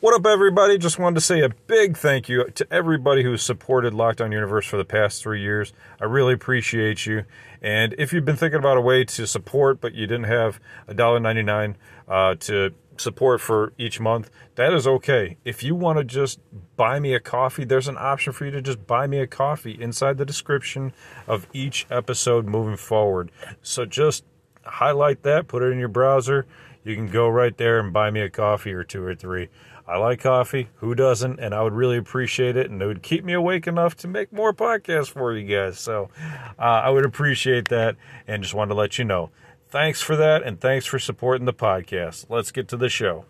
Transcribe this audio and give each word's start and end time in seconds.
What 0.00 0.14
up, 0.14 0.26
everybody? 0.26 0.78
Just 0.78 0.98
wanted 0.98 1.14
to 1.14 1.20
say 1.20 1.42
a 1.42 1.48
big 1.48 1.96
thank 1.96 2.28
you 2.28 2.50
to 2.50 2.66
everybody 2.72 3.22
who's 3.22 3.42
supported 3.44 3.92
Lockdown 3.92 4.32
Universe 4.32 4.66
for 4.66 4.78
the 4.78 4.84
past 4.84 5.22
three 5.22 5.42
years. 5.42 5.72
I 6.00 6.06
really 6.06 6.34
appreciate 6.34 7.06
you. 7.06 7.22
And 7.62 7.94
if 7.98 8.12
you've 8.12 8.24
been 8.24 8.34
thinking 8.34 8.58
about 8.58 8.76
a 8.76 8.80
way 8.80 9.04
to 9.04 9.28
support, 9.28 9.80
but 9.80 9.94
you 9.94 10.08
didn't 10.08 10.24
have 10.24 10.58
$1.99 10.88 11.76
uh, 12.08 12.34
to 12.40 12.74
support 12.96 13.40
for 13.40 13.72
each 13.78 14.00
month, 14.00 14.28
that 14.56 14.72
is 14.72 14.88
okay. 14.88 15.36
If 15.44 15.62
you 15.62 15.76
want 15.76 15.98
to 15.98 16.04
just 16.04 16.40
buy 16.74 16.98
me 16.98 17.14
a 17.14 17.20
coffee, 17.20 17.64
there's 17.64 17.86
an 17.86 17.96
option 17.96 18.32
for 18.32 18.44
you 18.44 18.50
to 18.50 18.62
just 18.62 18.88
buy 18.88 19.06
me 19.06 19.20
a 19.20 19.26
coffee 19.28 19.80
inside 19.80 20.18
the 20.18 20.26
description 20.26 20.92
of 21.28 21.46
each 21.52 21.86
episode 21.90 22.46
moving 22.46 22.76
forward. 22.76 23.30
So 23.62 23.84
just 23.84 24.24
highlight 24.66 25.22
that, 25.22 25.48
put 25.48 25.62
it 25.62 25.72
in 25.72 25.78
your 25.78 25.88
browser. 25.88 26.46
You 26.84 26.94
can 26.94 27.08
go 27.08 27.28
right 27.28 27.56
there 27.56 27.80
and 27.80 27.92
buy 27.92 28.10
me 28.10 28.20
a 28.20 28.30
coffee 28.30 28.72
or 28.72 28.84
two 28.84 29.02
or 29.02 29.14
three. 29.14 29.48
I 29.88 29.98
like 29.98 30.20
coffee. 30.20 30.68
Who 30.76 30.94
doesn't? 30.94 31.38
And 31.38 31.54
I 31.54 31.62
would 31.62 31.72
really 31.72 31.96
appreciate 31.96 32.56
it. 32.56 32.70
And 32.70 32.82
it 32.82 32.86
would 32.86 33.02
keep 33.02 33.24
me 33.24 33.32
awake 33.32 33.66
enough 33.66 33.96
to 33.98 34.08
make 34.08 34.32
more 34.32 34.52
podcasts 34.52 35.10
for 35.10 35.32
you 35.32 35.46
guys. 35.46 35.78
So 35.78 36.10
uh, 36.58 36.62
I 36.62 36.90
would 36.90 37.04
appreciate 37.04 37.68
that. 37.68 37.96
And 38.26 38.42
just 38.42 38.54
wanted 38.54 38.70
to 38.70 38.74
let 38.74 38.98
you 38.98 39.04
know. 39.04 39.30
Thanks 39.68 40.02
for 40.02 40.16
that. 40.16 40.42
And 40.42 40.60
thanks 40.60 40.86
for 40.86 40.98
supporting 40.98 41.44
the 41.44 41.54
podcast. 41.54 42.26
Let's 42.28 42.50
get 42.50 42.68
to 42.68 42.76
the 42.76 42.88
show. 42.88 43.26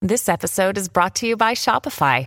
This 0.00 0.28
episode 0.28 0.76
is 0.78 0.88
brought 0.88 1.14
to 1.16 1.26
you 1.26 1.36
by 1.36 1.52
Shopify. 1.52 2.26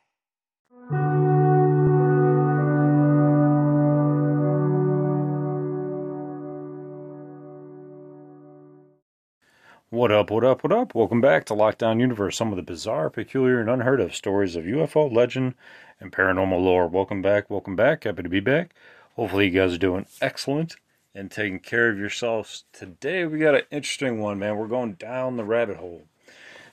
What 9.91 10.09
up, 10.09 10.31
what 10.31 10.45
up, 10.45 10.63
what 10.63 10.71
up? 10.71 10.95
Welcome 10.95 11.19
back 11.19 11.43
to 11.47 11.53
Lockdown 11.53 11.99
Universe, 11.99 12.37
some 12.37 12.53
of 12.53 12.55
the 12.55 12.63
bizarre, 12.63 13.09
peculiar, 13.09 13.59
and 13.59 13.69
unheard 13.69 13.99
of 13.99 14.15
stories 14.15 14.55
of 14.55 14.63
UFO 14.63 15.11
legend 15.11 15.53
and 15.99 16.13
paranormal 16.13 16.63
lore. 16.63 16.87
Welcome 16.87 17.21
back, 17.21 17.49
welcome 17.49 17.75
back. 17.75 18.05
Happy 18.05 18.23
to 18.23 18.29
be 18.29 18.39
back. 18.39 18.73
Hopefully, 19.17 19.47
you 19.47 19.51
guys 19.51 19.73
are 19.73 19.77
doing 19.77 20.05
excellent 20.21 20.77
and 21.13 21.29
taking 21.29 21.59
care 21.59 21.89
of 21.89 21.97
yourselves. 21.97 22.63
Today, 22.71 23.25
we 23.25 23.39
got 23.39 23.55
an 23.55 23.63
interesting 23.69 24.21
one, 24.21 24.39
man. 24.39 24.55
We're 24.55 24.67
going 24.67 24.93
down 24.93 25.35
the 25.35 25.43
rabbit 25.43 25.75
hole. 25.75 26.03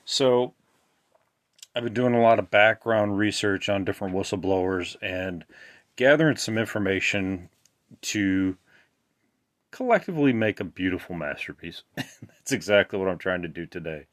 So, 0.05 0.53
I've 1.75 1.83
been 1.83 1.93
doing 1.93 2.15
a 2.15 2.21
lot 2.21 2.39
of 2.39 2.49
background 2.49 3.17
research 3.17 3.67
on 3.67 3.83
different 3.83 4.15
whistleblowers 4.15 4.95
and 5.01 5.43
gathering 5.97 6.37
some 6.37 6.57
information 6.57 7.49
to 7.99 8.55
collectively 9.71 10.33
make 10.33 10.59
a 10.59 10.65
beautiful 10.65 11.15
masterpiece. 11.15 11.83
That's 11.95 12.51
exactly 12.51 12.99
what 12.99 13.07
I'm 13.07 13.17
trying 13.17 13.41
to 13.43 13.47
do 13.47 13.65
today. 13.65 14.07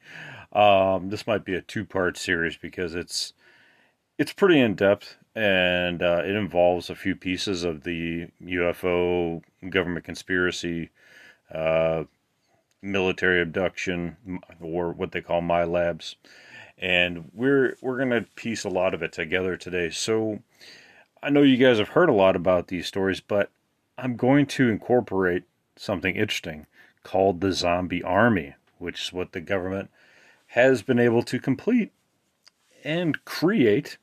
Um, 0.53 1.11
this 1.11 1.27
might 1.27 1.45
be 1.45 1.55
a 1.55 1.62
two 1.62 1.85
part 1.85 2.17
series 2.17 2.57
because 2.57 2.95
it's 2.95 3.33
it's 4.19 4.33
pretty 4.33 4.61
in 4.61 4.75
depth 4.75 5.17
and 5.34 6.03
uh, 6.03 6.23
it 6.25 6.34
involves 6.34 6.89
a 6.89 6.95
few 6.95 7.15
pieces 7.15 7.62
of 7.62 7.84
the 7.84 8.29
UFO 8.43 9.43
government 9.69 10.06
conspiracy, 10.06 10.89
uh, 11.53 12.05
military 12.81 13.43
abduction, 13.43 14.17
or 14.61 14.93
what 14.93 15.12
they 15.12 15.21
call 15.21 15.43
MILABs, 15.43 16.15
and 16.78 17.31
we're 17.34 17.77
we're 17.83 17.99
gonna 17.99 18.25
piece 18.34 18.65
a 18.65 18.71
lot 18.71 18.94
of 18.94 19.03
it 19.03 19.12
together 19.12 19.56
today. 19.56 19.91
So 19.91 20.41
I 21.23 21.28
know 21.28 21.43
you 21.43 21.59
guys 21.59 21.78
have 21.78 21.91
heard 21.91 22.09
a 22.09 22.15
lot 22.15 22.37
about 22.37 22.69
these 22.69 22.87
stories, 22.87 23.21
but 23.21 23.50
I'm 23.99 24.17
going 24.17 24.47
to 24.47 24.69
incorporate 24.69 25.45
something 25.77 26.17
interesting 26.17 26.67
called 27.03 27.41
the 27.41 27.53
zombie 27.53 28.03
army, 28.03 28.55
which 28.79 29.05
is 29.05 29.12
what 29.12 29.33
the 29.33 29.41
government 29.41 29.91
has 30.49 30.83
been 30.83 30.99
able 30.99 31.23
to 31.23 31.39
complete 31.39 31.93
and 32.85 33.25
create 33.25 33.97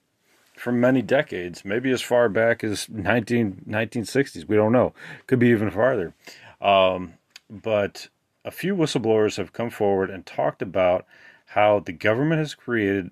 for 0.58 0.72
many 0.72 1.02
decades, 1.02 1.64
maybe 1.64 1.92
as 1.92 2.02
far 2.02 2.28
back 2.30 2.64
as 2.64 2.90
19, 2.90 3.64
1960s. 3.68 4.48
We 4.48 4.56
don't 4.56 4.72
know. 4.72 4.94
Could 5.28 5.40
be 5.40 5.50
even 5.50 5.70
farther. 5.70 6.14
Um, 6.62 7.14
but 7.50 8.08
a 8.46 8.52
few 8.52 8.76
whistleblowers 8.76 9.38
have 9.38 9.54
come 9.54 9.70
forward 9.70 10.10
and 10.10 10.26
talked 10.26 10.62
about 10.62 11.06
how 11.48 11.80
the 11.80 11.92
government 11.92 12.40
has 12.40 12.56
created 12.56 13.12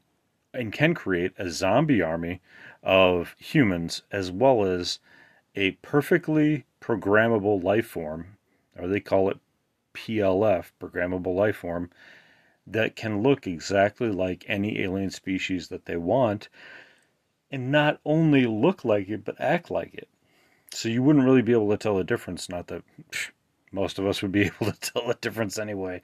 and 0.54 0.74
can 0.74 0.94
create 0.94 1.34
a 1.38 1.50
zombie 1.50 2.02
army 2.02 2.42
of 2.84 3.36
humans 3.38 4.02
as 4.12 4.32
well 4.32 4.66
as 4.66 5.00
a 5.56 5.72
perfectly 5.84 6.66
programmable 6.82 7.64
life 7.64 7.88
form, 7.88 8.38
or 8.78 8.88
they 8.88 9.00
call 9.00 9.30
it 9.30 9.38
PLF, 9.94 10.72
programmable 10.80 11.36
life 11.36 11.58
form, 11.58 11.90
that 12.66 12.96
can 12.96 13.22
look 13.22 13.48
exactly 13.48 14.10
like 14.10 14.46
any 14.48 14.82
alien 14.82 15.10
species 15.10 15.68
that 15.70 15.86
they 15.86 15.98
want, 15.98 16.50
and 17.50 17.72
not 17.72 18.00
only 18.06 18.46
look 18.46 18.84
like 18.86 19.10
it, 19.10 19.26
but 19.26 19.40
act 19.40 19.70
like 19.70 19.94
it. 19.94 20.08
So 20.74 20.90
you 20.90 21.04
wouldn't 21.04 21.26
really 21.26 21.42
be 21.42 21.52
able 21.52 21.70
to 21.70 21.78
tell 21.78 21.98
the 21.98 22.04
difference. 22.04 22.48
Not 22.48 22.68
that 22.68 22.84
most 23.72 24.00
of 24.00 24.06
us 24.06 24.22
would 24.22 24.32
be 24.32 24.44
able 24.62 24.72
to 24.72 24.80
tell 24.80 25.08
the 25.08 25.18
difference 25.20 25.58
anyway, 25.60 26.02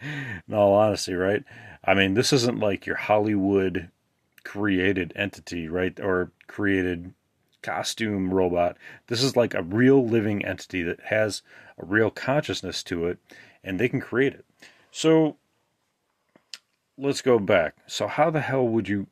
in 0.47 0.53
all 0.53 0.73
honesty, 0.73 1.13
right? 1.13 1.43
I 1.83 1.93
mean, 1.93 2.13
this 2.13 2.33
isn't 2.33 2.59
like 2.59 2.85
your 2.85 2.97
Hollywood 2.97 3.89
created 4.43 5.13
entity, 5.15 5.67
right? 5.67 5.97
Or 5.99 6.31
created 6.47 7.13
costume 7.67 8.33
robot. 8.33 8.77
This 9.07 9.21
is 9.21 9.35
like 9.35 9.53
a 9.53 9.63
real 9.63 10.05
living 10.05 10.45
entity 10.45 10.83
that 10.83 10.99
has 11.05 11.41
a 11.77 11.85
real 11.85 12.09
consciousness 12.09 12.81
to 12.83 13.07
it, 13.07 13.19
and 13.63 13.79
they 13.79 13.89
can 13.89 13.99
create 13.99 14.33
it. 14.33 14.45
So 14.91 15.35
let's 16.97 17.21
go 17.21 17.39
back. 17.39 17.75
So, 17.85 18.07
how 18.07 18.29
the 18.29 18.41
hell 18.41 18.67
would 18.67 18.87
you 18.87 19.07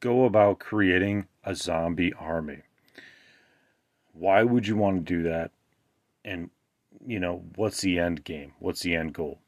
go 0.00 0.24
about 0.24 0.58
creating 0.58 1.26
a 1.44 1.54
zombie 1.54 2.12
army? 2.14 2.62
Why 4.12 4.42
would 4.42 4.66
you 4.66 4.76
want 4.76 5.06
to 5.06 5.14
do 5.14 5.22
that? 5.24 5.52
And, 6.24 6.50
you 7.06 7.20
know, 7.20 7.44
what's 7.56 7.80
the 7.82 7.98
end 7.98 8.24
game? 8.24 8.52
What's 8.58 8.80
the 8.80 8.94
end 8.94 9.12
goal? 9.12 9.38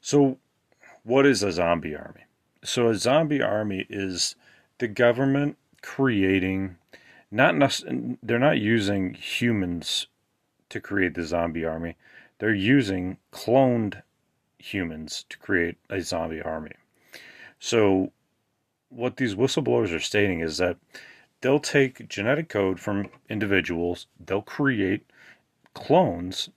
So, 0.00 0.38
what 1.02 1.26
is 1.26 1.42
a 1.42 1.52
zombie 1.52 1.96
army? 1.96 2.22
So, 2.64 2.88
a 2.88 2.94
zombie 2.94 3.42
army 3.42 3.86
is 3.90 4.34
the 4.78 4.88
government 4.88 5.58
creating 5.82 6.76
not 7.30 7.82
they're 8.22 8.38
not 8.38 8.58
using 8.58 9.14
humans 9.14 10.06
to 10.70 10.80
create 10.80 11.14
the 11.14 11.24
zombie 11.24 11.64
army. 11.64 11.96
They're 12.38 12.54
using 12.54 13.18
cloned 13.32 14.02
humans 14.58 15.24
to 15.28 15.38
create 15.38 15.76
a 15.90 16.00
zombie 16.00 16.42
army. 16.42 16.72
So 17.58 18.12
what 18.88 19.16
these 19.16 19.34
whistleblowers 19.34 19.94
are 19.94 20.00
stating 20.00 20.40
is 20.40 20.58
that 20.58 20.76
they'll 21.40 21.60
take 21.60 22.08
genetic 22.08 22.48
code 22.48 22.80
from 22.80 23.08
individuals, 23.28 24.06
they'll 24.24 24.42
create 24.42 25.04
clones, 25.74 26.50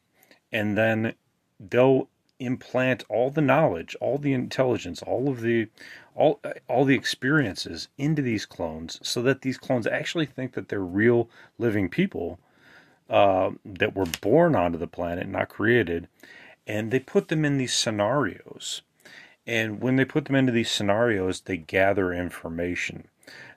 and 0.52 0.78
then 0.78 1.14
they'll 1.60 2.08
implant 2.42 3.04
all 3.08 3.30
the 3.30 3.42
knowledge, 3.42 3.96
all 4.02 4.18
the 4.18 4.34
intelligence, 4.34 5.02
all 5.04 5.30
of 5.30 5.42
the 5.42 5.68
all 6.16 6.42
all 6.68 6.84
the 6.84 6.96
experiences 6.96 7.88
into 7.98 8.22
these 8.22 8.46
clones 8.46 9.00
so 9.02 9.22
that 9.22 9.42
these 9.42 9.58
clones 9.58 9.88
actually 9.88 10.26
think 10.26 10.54
that 10.54 10.68
they're 10.68 10.80
real 10.80 11.30
living 11.58 11.88
people 11.88 12.40
uh, 13.10 13.52
that 13.64 13.96
were 13.96 14.08
born 14.22 14.56
onto 14.56 14.78
the 14.78 14.88
planet, 14.88 15.28
not 15.28 15.50
created, 15.50 16.08
and 16.66 16.92
they 16.92 17.00
put 17.00 17.28
them 17.28 17.46
in 17.46 17.58
these 17.58 17.74
scenarios. 17.74 18.82
And 19.46 19.82
when 19.82 19.96
they 19.96 20.06
put 20.06 20.26
them 20.26 20.36
into 20.36 20.52
these 20.52 20.72
scenarios, 20.72 21.42
they 21.42 21.58
gather 21.58 22.14
information. 22.14 23.08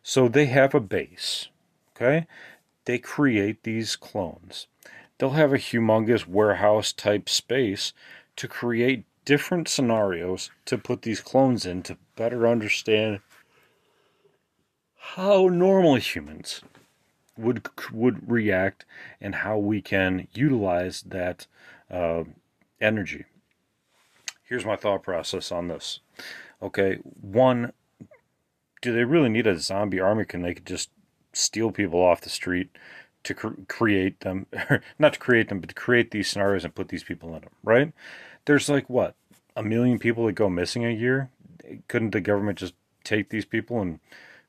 So 0.02 0.28
they 0.28 0.46
have 0.46 0.74
a 0.74 0.80
base, 0.80 1.48
okay? 1.94 2.26
They 2.84 2.98
create 2.98 3.62
these 3.62 3.96
clones. 3.96 4.66
They'll 5.18 5.30
have 5.30 5.52
a 5.52 5.58
humongous 5.58 6.26
warehouse 6.26 6.92
type 6.92 7.28
space 7.28 7.92
to 8.36 8.48
create 8.48 9.04
different 9.24 9.68
scenarios 9.68 10.50
to 10.66 10.76
put 10.76 11.02
these 11.02 11.20
clones 11.20 11.64
in 11.64 11.82
to 11.82 11.96
better 12.16 12.46
understand 12.46 13.20
how 14.96 15.48
normal 15.48 15.96
humans 15.96 16.62
would 17.36 17.68
would 17.92 18.30
react 18.30 18.84
and 19.20 19.36
how 19.36 19.58
we 19.58 19.80
can 19.80 20.28
utilize 20.32 21.02
that 21.02 21.46
uh, 21.90 22.24
energy. 22.80 23.24
Here's 24.42 24.64
my 24.64 24.76
thought 24.76 25.02
process 25.02 25.50
on 25.50 25.68
this. 25.68 26.00
Okay, 26.62 26.96
one, 27.20 27.72
do 28.82 28.92
they 28.92 29.04
really 29.04 29.28
need 29.28 29.46
a 29.46 29.58
zombie 29.58 30.00
army? 30.00 30.24
Can 30.24 30.42
they 30.42 30.54
just 30.54 30.90
steal 31.32 31.72
people 31.72 32.00
off 32.00 32.20
the 32.20 32.30
street 32.30 32.70
to 33.24 33.34
cr- 33.34 33.60
create 33.68 34.20
them, 34.20 34.46
not 34.98 35.14
to 35.14 35.18
create 35.18 35.48
them, 35.48 35.60
but 35.60 35.68
to 35.68 35.74
create 35.74 36.10
these 36.10 36.28
scenarios 36.28 36.64
and 36.64 36.74
put 36.74 36.88
these 36.88 37.04
people 37.04 37.34
in 37.34 37.42
them, 37.42 37.50
right? 37.62 37.92
There's 38.44 38.68
like 38.68 38.88
what 38.88 39.14
a 39.56 39.62
million 39.62 39.98
people 39.98 40.26
that 40.26 40.32
go 40.32 40.48
missing 40.48 40.84
a 40.84 40.90
year. 40.90 41.30
Couldn't 41.88 42.10
the 42.10 42.20
government 42.20 42.58
just 42.58 42.74
take 43.02 43.30
these 43.30 43.44
people 43.44 43.80
and 43.80 44.00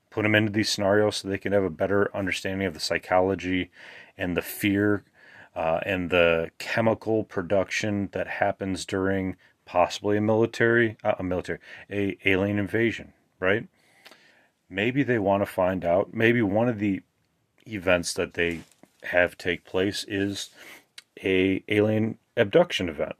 put 0.09 0.23
them 0.23 0.35
into 0.35 0.51
these 0.51 0.69
scenarios 0.69 1.17
so 1.17 1.27
they 1.27 1.37
can 1.37 1.51
have 1.51 1.63
a 1.63 1.69
better 1.69 2.15
understanding 2.15 2.67
of 2.67 2.73
the 2.73 2.79
psychology 2.79 3.69
and 4.17 4.37
the 4.37 4.41
fear 4.41 5.03
uh, 5.55 5.79
and 5.85 6.09
the 6.09 6.51
chemical 6.57 7.23
production 7.23 8.09
that 8.11 8.27
happens 8.27 8.85
during 8.85 9.35
possibly 9.65 10.17
a 10.17 10.21
military, 10.21 10.97
uh, 11.03 11.15
a 11.17 11.23
military, 11.23 11.59
a 11.89 12.17
alien 12.25 12.59
invasion, 12.59 13.13
right? 13.39 13.67
Maybe 14.69 15.03
they 15.03 15.19
want 15.19 15.41
to 15.41 15.45
find 15.45 15.85
out. 15.85 16.13
Maybe 16.13 16.41
one 16.41 16.67
of 16.67 16.79
the 16.79 17.01
events 17.65 18.13
that 18.13 18.33
they 18.33 18.61
have 19.03 19.37
take 19.37 19.65
place 19.65 20.05
is 20.07 20.49
a 21.23 21.63
alien 21.67 22.17
abduction 22.35 22.89
event, 22.89 23.15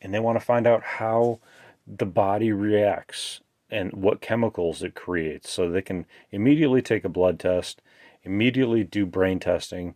and 0.00 0.12
they 0.12 0.20
want 0.20 0.38
to 0.38 0.44
find 0.44 0.66
out 0.66 0.82
how 0.82 1.38
the 1.86 2.06
body 2.06 2.52
reacts 2.52 3.40
and 3.70 3.92
what 3.92 4.20
chemicals 4.20 4.82
it 4.82 4.94
creates, 4.94 5.50
so 5.50 5.68
they 5.68 5.82
can 5.82 6.06
immediately 6.30 6.80
take 6.80 7.04
a 7.04 7.08
blood 7.08 7.38
test, 7.38 7.82
immediately 8.22 8.84
do 8.84 9.04
brain 9.04 9.38
testing, 9.38 9.94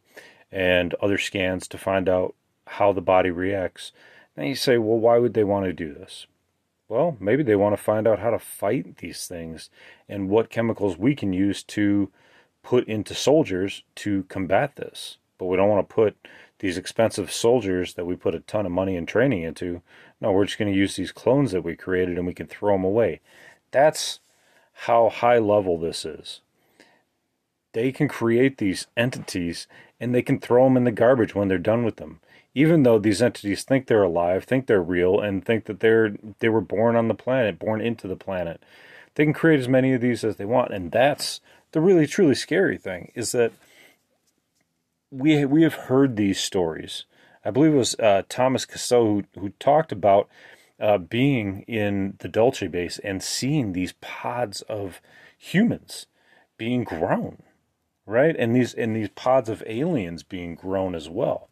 and 0.51 0.95
other 0.95 1.19
scans 1.19 1.69
to 1.69 1.79
find 1.79 2.09
out 2.09 2.35
how 2.67 2.93
the 2.93 3.01
body 3.01 3.31
reacts. 3.31 3.93
Now 4.37 4.45
you 4.45 4.55
say, 4.55 4.79
well, 4.79 4.99
why 4.99 5.19
would 5.19 5.35
they 5.35 5.45
want 5.45 5.67
to 5.67 5.73
do 5.73 5.95
this? 5.95 6.27
Well, 6.89 7.17
maybe 7.21 7.45
they 7.45 7.55
want 7.55 7.77
to 7.77 7.83
find 7.83 8.09
out 8.09 8.19
how 8.19 8.31
to 8.31 8.39
fight 8.39 8.97
these 8.97 9.27
things 9.27 9.71
and 10.09 10.29
what 10.29 10.51
chemicals 10.51 10.99
we 10.99 11.15
can 11.15 11.33
use 11.33 11.63
to 11.65 12.11
put 12.63 12.87
into 12.87 13.15
soldiers 13.15 13.83
to 13.97 14.25
combat 14.25 14.77
this. 14.77 15.19
But 15.39 15.47
we 15.47 15.57
don't 15.57 15.69
want 15.69 15.89
to 15.89 15.95
put 15.95 16.17
these 16.59 16.77
expensive 16.77 17.33
soldiers 17.33 17.95
that 17.95 18.05
we 18.05 18.17
put 18.17 18.35
a 18.35 18.41
ton 18.41 18.67
of 18.67 18.73
money 18.73 18.97
and 18.97 19.09
training 19.09 19.43
into. 19.43 19.83
No, 20.21 20.33
we're 20.33 20.45
just 20.45 20.59
going 20.59 20.71
to 20.71 20.79
use 20.79 20.97
these 20.97 21.13
clones 21.13 21.53
that 21.53 21.65
we 21.65 21.77
created 21.77 22.19
and 22.19 22.27
we 22.27 22.35
can 22.35 22.47
throw 22.47 22.75
them 22.75 22.85
away. 22.85 23.21
That's 23.71 24.21
how 24.73 25.09
high 25.09 25.39
level 25.39 25.79
this 25.79 26.05
is. 26.05 26.41
They 27.73 27.93
can 27.93 28.09
create 28.09 28.59
these 28.59 28.87
entities 28.97 29.67
and 29.99 30.15
they 30.15 30.23
can 30.23 30.41
throw 30.41 30.65
them 30.65 30.77
in 30.77 30.85
the 30.85 30.91
garbage 30.91 31.35
when 31.35 31.49
they're 31.49 31.59
done 31.59 31.85
with 31.85 31.97
them 31.97 32.21
even 32.55 32.83
though 32.83 32.99
these 32.99 33.23
entities 33.23 33.63
think 33.63 33.87
they're 33.87 34.03
alive, 34.03 34.45
think 34.45 34.67
they're 34.67 34.83
real, 34.83 35.21
and 35.21 35.45
think 35.45 35.67
that 35.67 35.81
they're 35.81 36.15
they 36.41 36.49
were 36.49 36.61
born 36.61 36.97
on 36.97 37.09
the 37.09 37.15
planet, 37.15 37.59
born 37.59 37.81
into 37.81 38.09
the 38.09 38.17
planet, 38.17 38.63
they 39.15 39.25
can 39.25 39.33
create 39.33 39.61
as 39.61 39.69
many 39.69 39.93
of 39.93 40.01
these 40.01 40.25
as 40.25 40.37
they 40.37 40.45
want, 40.45 40.73
and 40.73 40.91
that's 40.91 41.41
the 41.73 41.81
really 41.81 42.07
truly 42.07 42.35
scary 42.35 42.79
thing 42.79 43.13
is 43.15 43.33
that 43.33 43.53
we 45.11 45.45
we 45.45 45.63
have 45.63 45.75
heard 45.75 46.17
these 46.17 46.41
stories. 46.41 47.05
I 47.45 47.51
believe 47.51 47.73
it 47.73 47.79
was 47.79 47.95
uh, 47.99 48.23
Thomas 48.29 48.67
Cassell 48.67 49.05
who, 49.07 49.25
who 49.41 49.49
talked 49.51 49.93
about 49.93 50.29
uh, 50.79 50.99
being 50.99 51.63
in 51.63 52.15
the 52.19 52.29
Dulce 52.29 52.61
base 52.71 52.99
and 52.99 53.23
seeing 53.23 53.73
these 53.73 53.95
pods 54.01 54.63
of 54.63 55.01
humans 55.37 56.07
being 56.59 56.85
grown, 56.85 57.43
right? 58.07 58.37
And 58.39 58.55
these 58.55 58.75
and 58.75 58.95
these 58.95 59.11
pods 59.11 59.49
of 59.49 59.63
aliens 59.67 60.23
being 60.23 60.55
grown 60.55 60.95
as 60.95 61.09
well. 61.09 61.49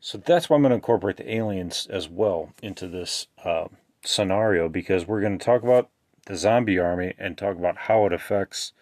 So 0.00 0.18
that's 0.18 0.48
why 0.48 0.56
I'm 0.56 0.62
going 0.62 0.70
to 0.70 0.76
incorporate 0.76 1.16
the 1.16 1.34
aliens 1.34 1.86
as 1.90 2.08
well 2.08 2.52
into 2.62 2.86
this 2.86 3.26
uh, 3.44 3.66
scenario 4.04 4.68
because 4.68 5.06
we're 5.06 5.20
going 5.20 5.38
to 5.38 5.44
talk 5.44 5.62
about 5.62 5.90
the 6.26 6.36
zombie 6.36 6.78
army 6.78 7.14
and 7.18 7.36
talk 7.36 7.56
about 7.56 7.76
how 7.78 8.06
it 8.06 8.12
affects 8.12 8.72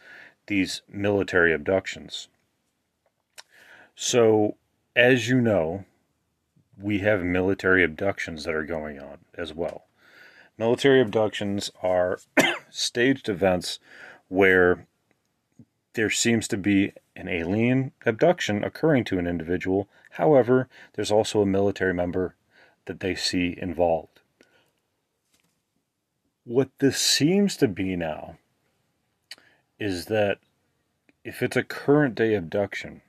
these 0.47 0.83
military 0.89 1.53
abductions. 1.53 2.29
So, 3.95 4.57
as 4.97 5.29
you 5.29 5.41
know, 5.41 5.85
we 6.81 6.99
have 7.01 7.23
military 7.23 7.85
abductions 7.85 8.45
that 8.45 8.55
are 8.55 8.65
going 8.65 8.99
on 8.99 9.19
as 9.35 9.55
well. 9.55 9.85
Military 10.59 11.01
abductions 11.01 11.71
are 11.83 12.19
staged 12.71 13.29
events 13.29 13.79
where 14.29 14.87
there 15.95 16.11
seems 16.11 16.49
to 16.49 16.57
be 16.57 16.93
an 17.15 17.29
alien 17.29 17.93
abduction 18.05 18.65
occurring 18.65 19.05
to 19.05 19.19
an 19.19 19.27
individual. 19.27 19.89
However, 20.13 20.69
there's 20.95 21.13
also 21.13 21.43
a 21.43 21.47
military 21.47 21.95
member 21.95 22.35
that 22.87 23.01
they 23.01 23.15
see 23.15 23.57
involved. 23.57 24.14
What 26.47 26.69
this 26.79 26.99
seems 26.99 27.57
to 27.57 27.69
be 27.69 27.97
now 27.97 28.37
is 29.79 30.07
that 30.07 30.39
if 31.25 31.43
it's 31.43 31.57
a 31.57 31.65
current 31.65 32.15
day 32.15 32.35
abduction, 32.35 33.01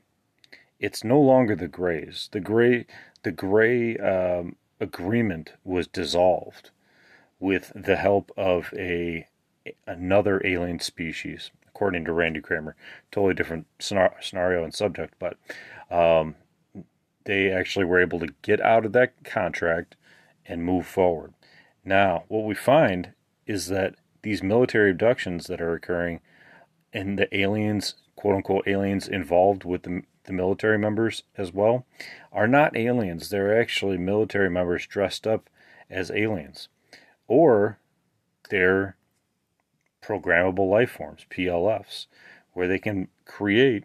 it's 0.79 1.03
no 1.03 1.19
longer 1.19 1.53
the 1.53 1.67
Greys. 1.67 2.29
The 2.31 2.39
Gray, 2.39 2.85
the 3.23 3.31
Gray 3.31 3.97
um, 3.97 4.55
agreement 4.79 5.51
was 5.65 5.85
dissolved 5.85 6.69
with 7.37 7.73
the 7.75 7.97
help 7.97 8.31
of 8.37 8.73
a 8.73 9.27
another 9.85 10.41
alien 10.45 10.79
species 10.79 11.51
according 11.67 12.05
to 12.05 12.13
Randy 12.13 12.39
Cramer. 12.39 12.77
Totally 13.11 13.33
different 13.33 13.67
scenario 13.79 14.63
and 14.63 14.73
subject, 14.73 15.15
but 15.19 15.35
um, 15.91 16.35
they 17.25 17.51
actually 17.51 17.83
were 17.83 17.99
able 17.99 18.19
to 18.19 18.33
get 18.43 18.61
out 18.61 18.85
of 18.85 18.93
that 18.93 19.25
contract 19.25 19.97
and 20.45 20.63
move 20.63 20.87
forward. 20.87 21.33
Now, 21.83 22.23
what 22.29 22.45
we 22.45 22.55
find 22.55 23.09
is 23.45 23.67
that 23.67 23.95
these 24.21 24.41
military 24.41 24.91
abductions 24.91 25.47
that 25.47 25.61
are 25.61 25.73
occurring 25.73 26.19
and 26.91 27.19
the 27.19 27.37
aliens, 27.37 27.95
quote 28.15 28.35
unquote, 28.35 28.67
aliens 28.67 29.07
involved 29.07 29.63
with 29.63 29.83
the, 29.83 30.01
the 30.23 30.33
military 30.33 30.77
members 30.77 31.23
as 31.37 31.53
well, 31.53 31.85
are 32.31 32.47
not 32.47 32.75
aliens. 32.75 33.29
They're 33.29 33.59
actually 33.59 33.97
military 33.97 34.49
members 34.49 34.87
dressed 34.87 35.27
up 35.27 35.49
as 35.89 36.09
aliens. 36.09 36.69
Or 37.27 37.79
they're 38.49 38.95
programmable 40.01 40.69
life 40.69 40.91
forms, 40.91 41.25
PLFs, 41.29 42.07
where 42.53 42.67
they 42.67 42.79
can 42.79 43.09
create 43.25 43.83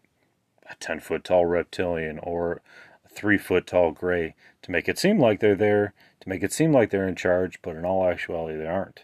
a 0.71 0.75
10 0.77 1.01
foot 1.01 1.25
tall 1.25 1.47
reptilian 1.47 2.19
or 2.23 2.63
a 3.05 3.09
3 3.09 3.37
foot 3.39 3.67
tall 3.67 3.91
gray 3.91 4.35
to 4.63 4.71
make 4.71 4.89
it 4.89 4.99
seem 4.99 5.19
like 5.19 5.41
they're 5.41 5.55
there, 5.55 5.95
to 6.21 6.29
make 6.29 6.43
it 6.43 6.53
seem 6.53 6.73
like 6.73 6.91
they're 6.91 7.09
in 7.09 7.17
charge, 7.17 7.61
but 7.63 7.77
in 7.77 7.85
all 7.85 8.09
actuality, 8.09 8.57
they 8.57 8.67
aren't. 8.67 9.03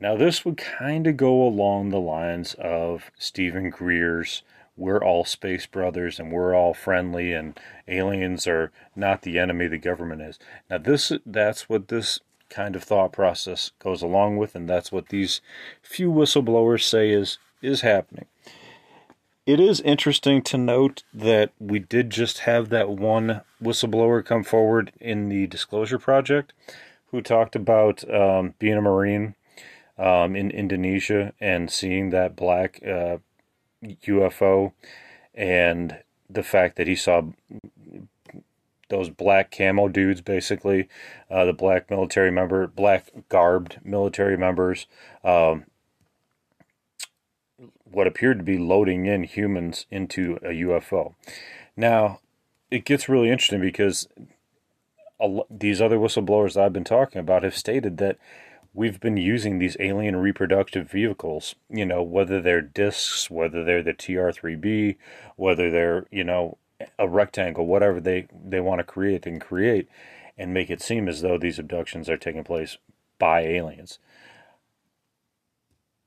Now, 0.00 0.16
this 0.16 0.46
would 0.46 0.56
kind 0.56 1.06
of 1.06 1.18
go 1.18 1.42
along 1.42 1.90
the 1.90 2.00
lines 2.00 2.54
of 2.54 3.10
Steven 3.18 3.68
Greer's 3.68 4.42
We're 4.74 5.04
All 5.04 5.26
Space 5.26 5.66
Brothers 5.66 6.18
and 6.18 6.32
We're 6.32 6.54
All 6.54 6.72
Friendly 6.72 7.34
and 7.34 7.60
aliens 7.86 8.46
are 8.46 8.72
not 8.96 9.22
the 9.22 9.38
enemy 9.38 9.68
the 9.68 9.76
government 9.76 10.22
is. 10.22 10.38
Now, 10.70 10.78
this 10.78 11.12
that's 11.26 11.68
what 11.68 11.88
this 11.88 12.18
kind 12.48 12.74
of 12.74 12.82
thought 12.82 13.12
process 13.12 13.72
goes 13.78 14.00
along 14.00 14.38
with, 14.38 14.54
and 14.54 14.66
that's 14.66 14.90
what 14.90 15.10
these 15.10 15.42
few 15.82 16.10
whistleblowers 16.10 16.82
say 16.82 17.10
is 17.10 17.36
is 17.60 17.82
happening. 17.82 18.24
It 19.44 19.60
is 19.60 19.82
interesting 19.82 20.40
to 20.42 20.56
note 20.56 21.02
that 21.12 21.52
we 21.58 21.78
did 21.78 22.08
just 22.08 22.40
have 22.40 22.70
that 22.70 22.88
one 22.88 23.42
whistleblower 23.62 24.24
come 24.24 24.44
forward 24.44 24.92
in 24.98 25.28
the 25.28 25.46
Disclosure 25.46 25.98
Project 25.98 26.54
who 27.10 27.20
talked 27.20 27.54
about 27.54 28.08
um, 28.12 28.54
being 28.58 28.78
a 28.78 28.82
Marine 28.82 29.34
um, 30.00 30.34
in 30.34 30.50
Indonesia 30.50 31.34
and 31.40 31.70
seeing 31.70 32.10
that 32.10 32.34
black 32.34 32.80
uh, 32.82 33.18
UFO 33.84 34.72
and 35.34 35.98
the 36.28 36.42
fact 36.42 36.76
that 36.76 36.86
he 36.86 36.96
saw 36.96 37.22
those 38.88 39.10
black 39.10 39.54
camo 39.56 39.88
dudes, 39.88 40.22
basically, 40.22 40.88
uh, 41.30 41.44
the 41.44 41.52
black 41.52 41.90
military 41.90 42.30
member, 42.30 42.66
black 42.66 43.10
garbed 43.28 43.78
military 43.84 44.36
members, 44.36 44.86
um, 45.22 45.64
what 47.84 48.06
appeared 48.06 48.38
to 48.38 48.44
be 48.44 48.58
loading 48.58 49.06
in 49.06 49.24
humans 49.24 49.84
into 49.90 50.36
a 50.42 50.48
UFO. 50.48 51.14
Now, 51.76 52.20
it 52.70 52.84
gets 52.84 53.08
really 53.08 53.30
interesting 53.30 53.60
because 53.60 54.08
these 55.50 55.82
other 55.82 55.98
whistleblowers 55.98 56.56
I've 56.56 56.72
been 56.72 56.84
talking 56.84 57.20
about 57.20 57.42
have 57.42 57.56
stated 57.56 57.98
that 57.98 58.16
we've 58.72 59.00
been 59.00 59.16
using 59.16 59.58
these 59.58 59.76
alien 59.80 60.16
reproductive 60.16 60.90
vehicles, 60.90 61.54
you 61.68 61.84
know, 61.84 62.02
whether 62.02 62.40
they're 62.40 62.60
discs, 62.60 63.30
whether 63.30 63.64
they're 63.64 63.82
the 63.82 63.94
TR3B, 63.94 64.96
whether 65.36 65.70
they're, 65.70 66.06
you 66.10 66.24
know, 66.24 66.58
a 66.98 67.08
rectangle, 67.08 67.66
whatever 67.66 68.00
they, 68.00 68.26
they 68.32 68.60
want 68.60 68.78
to 68.78 68.84
create, 68.84 69.22
can 69.22 69.38
create 69.38 69.88
and 70.38 70.54
make 70.54 70.70
it 70.70 70.80
seem 70.80 71.08
as 71.08 71.20
though 71.20 71.36
these 71.36 71.58
abductions 71.58 72.08
are 72.08 72.16
taking 72.16 72.44
place 72.44 72.78
by 73.18 73.40
aliens. 73.40 73.98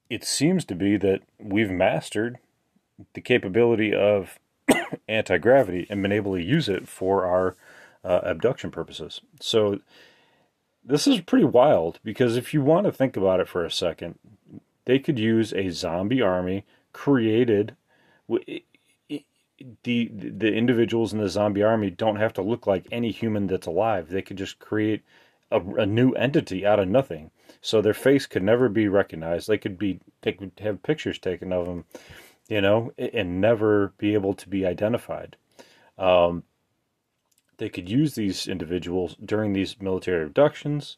It 0.09 0.23
seems 0.23 0.65
to 0.65 0.75
be 0.75 0.97
that 0.97 1.21
we've 1.39 1.69
mastered 1.69 2.39
the 3.13 3.21
capability 3.21 3.93
of 3.93 4.39
anti 5.07 5.37
gravity 5.37 5.85
and 5.89 6.01
been 6.01 6.11
able 6.11 6.33
to 6.33 6.41
use 6.41 6.69
it 6.69 6.87
for 6.87 7.25
our 7.25 7.55
uh, 8.03 8.21
abduction 8.23 8.71
purposes. 8.71 9.21
So, 9.39 9.79
this 10.85 11.07
is 11.07 11.21
pretty 11.21 11.45
wild 11.45 11.99
because 12.03 12.37
if 12.37 12.53
you 12.53 12.61
want 12.61 12.85
to 12.85 12.91
think 12.91 13.15
about 13.15 13.39
it 13.39 13.47
for 13.47 13.63
a 13.63 13.71
second, 13.71 14.17
they 14.85 14.99
could 14.99 15.17
use 15.17 15.53
a 15.53 15.69
zombie 15.69 16.21
army 16.21 16.65
created. 16.91 17.75
The 19.83 20.09
the 20.11 20.53
individuals 20.53 21.13
in 21.13 21.19
the 21.19 21.29
zombie 21.29 21.63
army 21.63 21.89
don't 21.89 22.17
have 22.17 22.33
to 22.33 22.41
look 22.41 22.67
like 22.67 22.85
any 22.91 23.11
human 23.11 23.47
that's 23.47 23.67
alive. 23.67 24.09
They 24.09 24.21
could 24.21 24.37
just 24.37 24.59
create 24.59 25.03
a, 25.51 25.59
a 25.59 25.85
new 25.85 26.11
entity 26.13 26.65
out 26.65 26.79
of 26.79 26.89
nothing. 26.89 27.31
So 27.61 27.81
their 27.81 27.93
face 27.93 28.25
could 28.25 28.43
never 28.43 28.67
be 28.67 28.89
recognized. 28.89 29.47
They 29.47 29.57
could 29.57 29.77
be 29.77 30.01
they 30.21 30.33
could 30.33 30.51
have 30.59 30.83
pictures 30.83 31.17
taken 31.17 31.53
of 31.53 31.65
them, 31.65 31.85
you 32.49 32.59
know, 32.59 32.91
and 32.97 33.39
never 33.39 33.93
be 33.97 34.15
able 34.15 34.33
to 34.33 34.49
be 34.49 34.65
identified. 34.65 35.37
Um, 35.97 36.43
they 37.57 37.69
could 37.69 37.89
use 37.89 38.15
these 38.15 38.47
individuals 38.47 39.15
during 39.23 39.53
these 39.53 39.81
military 39.81 40.25
abductions. 40.25 40.97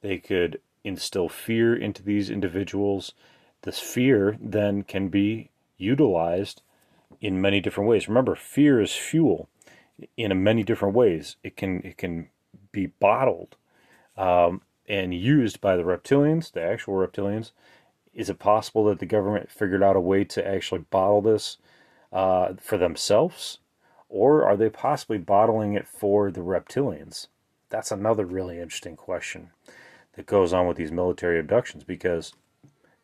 They 0.00 0.18
could 0.18 0.60
instill 0.84 1.28
fear 1.28 1.74
into 1.74 2.02
these 2.02 2.30
individuals. 2.30 3.12
This 3.62 3.78
fear 3.78 4.36
then 4.40 4.82
can 4.82 5.08
be 5.08 5.50
utilized 5.76 6.62
in 7.20 7.40
many 7.40 7.60
different 7.60 7.88
ways. 7.88 8.08
Remember, 8.08 8.34
fear 8.34 8.80
is 8.80 8.92
fuel 8.92 9.48
in 10.16 10.42
many 10.42 10.62
different 10.62 10.94
ways. 10.94 11.36
It 11.42 11.56
can 11.56 11.82
it 11.84 11.98
can 11.98 12.28
be 12.72 12.86
bottled 12.86 13.56
um, 14.16 14.62
and 14.88 15.14
used 15.14 15.60
by 15.60 15.76
the 15.76 15.82
reptilians, 15.82 16.52
the 16.52 16.62
actual 16.62 16.94
reptilians. 16.94 17.52
Is 18.14 18.28
it 18.28 18.38
possible 18.38 18.84
that 18.86 18.98
the 18.98 19.06
government 19.06 19.50
figured 19.50 19.82
out 19.82 19.96
a 19.96 20.00
way 20.00 20.24
to 20.24 20.46
actually 20.46 20.84
bottle 20.90 21.20
this 21.22 21.58
uh, 22.12 22.54
for 22.60 22.76
themselves, 22.76 23.58
or 24.10 24.44
are 24.44 24.56
they 24.56 24.68
possibly 24.68 25.16
bottling 25.16 25.74
it 25.74 25.88
for 25.88 26.30
the 26.30 26.40
reptilians? 26.40 27.28
That's 27.70 27.92
another 27.92 28.26
really 28.26 28.60
interesting 28.60 28.96
question 28.96 29.50
that 30.14 30.26
goes 30.26 30.52
on 30.52 30.66
with 30.66 30.76
these 30.76 30.92
military 30.92 31.38
abductions 31.38 31.84
because 31.84 32.34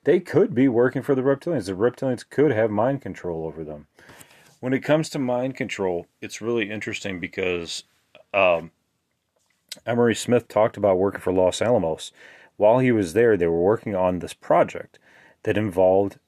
they 0.05 0.21
could 0.21 0.55
be 0.55 0.69
working 0.69 1.03
for 1.03 1.15
the 1.15 1.23
reptilians. 1.23 1.67
The 1.67 1.73
reptilians 1.73 2.29
could 2.29 2.51
have 2.53 2.71
mind 2.71 3.01
control 3.01 3.47
over 3.47 3.65
them. 3.65 3.87
When 4.61 4.73
it 4.73 4.81
comes 4.81 5.09
to 5.11 5.19
mind 5.19 5.57
control, 5.57 6.07
it's 6.21 6.41
really 6.43 6.71
interesting 6.71 7.21
because 7.21 7.85
um, 8.35 8.73
Emery 9.87 10.15
Smith 10.15 10.49
talked 10.49 10.77
about 10.77 10.99
working 10.99 11.21
for 11.21 11.33
Los 11.33 11.63
Alamos. 11.63 12.11
While 12.57 12.81
he 12.81 12.91
was 12.91 13.13
there, 13.13 13.37
they 13.37 13.47
were 13.47 13.61
working 13.61 13.95
on 13.95 14.19
this 14.19 14.35
project 14.35 14.99
that 15.45 15.57
involved 15.57 16.19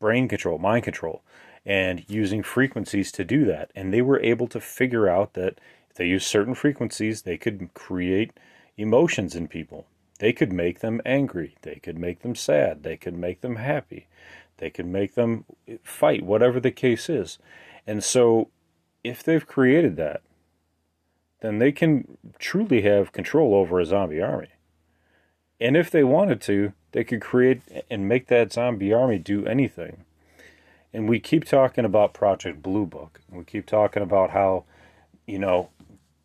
brain 0.00 0.28
control, 0.28 0.58
mind 0.58 0.84
control, 0.84 1.22
and 1.66 2.04
using 2.08 2.42
frequencies 2.42 3.10
to 3.12 3.24
do 3.24 3.44
that. 3.46 3.70
And 3.74 3.92
they 3.92 4.02
were 4.02 4.20
able 4.20 4.48
to 4.48 4.60
figure 4.60 5.08
out 5.08 5.34
that 5.34 5.58
if 5.90 5.96
they 5.96 6.06
used 6.06 6.26
certain 6.26 6.54
frequencies, 6.54 7.22
they 7.22 7.36
could 7.36 7.72
create 7.74 8.32
emotions 8.76 9.34
in 9.34 9.48
people. 9.48 9.86
They 10.18 10.32
could 10.32 10.52
make 10.52 10.80
them 10.80 11.00
angry. 11.04 11.56
They 11.62 11.76
could 11.76 11.98
make 11.98 12.20
them 12.20 12.34
sad. 12.34 12.82
They 12.82 12.96
could 12.96 13.16
make 13.16 13.40
them 13.40 13.56
happy. 13.56 14.06
They 14.58 14.70
could 14.70 14.86
make 14.86 15.14
them 15.14 15.44
fight, 15.82 16.22
whatever 16.22 16.60
the 16.60 16.70
case 16.70 17.08
is. 17.08 17.38
And 17.86 18.04
so, 18.04 18.48
if 19.02 19.22
they've 19.22 19.46
created 19.46 19.96
that, 19.96 20.22
then 21.40 21.58
they 21.58 21.72
can 21.72 22.16
truly 22.38 22.82
have 22.82 23.12
control 23.12 23.54
over 23.54 23.78
a 23.78 23.84
zombie 23.84 24.22
army. 24.22 24.48
And 25.60 25.76
if 25.76 25.90
they 25.90 26.04
wanted 26.04 26.40
to, 26.42 26.72
they 26.92 27.04
could 27.04 27.20
create 27.20 27.62
and 27.90 28.08
make 28.08 28.28
that 28.28 28.52
zombie 28.52 28.92
army 28.92 29.18
do 29.18 29.44
anything. 29.46 30.04
And 30.94 31.08
we 31.08 31.18
keep 31.18 31.44
talking 31.44 31.84
about 31.84 32.14
Project 32.14 32.62
Blue 32.62 32.86
Book. 32.86 33.20
We 33.28 33.42
keep 33.42 33.66
talking 33.66 34.02
about 34.02 34.30
how, 34.30 34.64
you 35.26 35.40
know, 35.40 35.70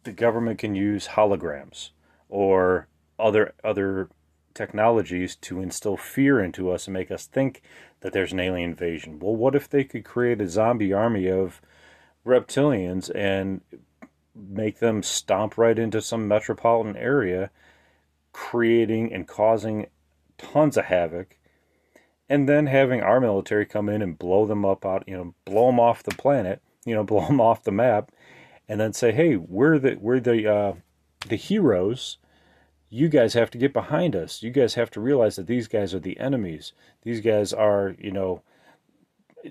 the 0.03 0.11
government 0.11 0.59
can 0.59 0.75
use 0.75 1.07
holograms 1.07 1.89
or 2.29 2.88
other 3.17 3.55
other 3.63 4.09
technologies 4.53 5.35
to 5.38 5.59
instill 5.59 5.97
fear 5.97 6.39
into 6.39 6.69
us 6.69 6.85
and 6.85 6.93
make 6.93 7.09
us 7.09 7.25
think 7.25 7.63
that 8.01 8.13
there's 8.13 8.31
an 8.31 8.39
alien 8.39 8.69
invasion. 8.69 9.17
Well, 9.19 9.35
what 9.35 9.55
if 9.55 9.67
they 9.67 9.83
could 9.83 10.05
create 10.05 10.39
a 10.39 10.47
zombie 10.47 10.93
army 10.93 11.27
of 11.27 11.61
reptilians 12.23 13.09
and 13.15 13.61
make 14.35 14.77
them 14.77 15.01
stomp 15.01 15.57
right 15.57 15.79
into 15.79 15.99
some 15.99 16.27
metropolitan 16.27 16.95
area, 16.95 17.49
creating 18.33 19.11
and 19.11 19.27
causing 19.27 19.88
tons 20.38 20.77
of 20.77 20.85
havoc, 20.85 21.38
and 22.29 22.48
then 22.48 22.67
having 22.67 23.01
our 23.01 23.19
military 23.19 23.65
come 23.65 23.89
in 23.89 24.01
and 24.01 24.17
blow 24.17 24.45
them 24.45 24.65
up 24.65 24.86
out, 24.86 25.03
you 25.07 25.17
know, 25.17 25.33
blow 25.45 25.67
them 25.67 25.79
off 25.79 26.03
the 26.03 26.15
planet, 26.15 26.62
you 26.86 26.93
know, 26.95 27.03
blow 27.05 27.25
them 27.25 27.41
off 27.41 27.63
the 27.63 27.71
map, 27.71 28.12
and 28.67 28.79
then 28.79 28.93
say, 28.93 29.12
"Hey, 29.12 29.36
we're 29.36 29.79
the 29.79 29.98
we're 30.00 30.19
the 30.19 30.48
uh, 30.48 30.74
the 31.27 31.36
heroes." 31.36 32.17
you 32.89 33.07
guys 33.07 33.33
have 33.33 33.51
to 33.51 33.57
get 33.57 33.71
behind 33.71 34.15
us. 34.15 34.41
You 34.41 34.50
guys 34.50 34.74
have 34.74 34.89
to 34.91 35.00
realize 35.00 35.36
that 35.36 35.48
these 35.48 35.67
guys 35.67 35.93
are 35.93 36.00
the 36.00 36.19
enemies. 36.19 36.74
These 37.03 37.21
guys 37.21 37.53
are, 37.53 37.95
you 38.00 38.12
know, 38.12 38.41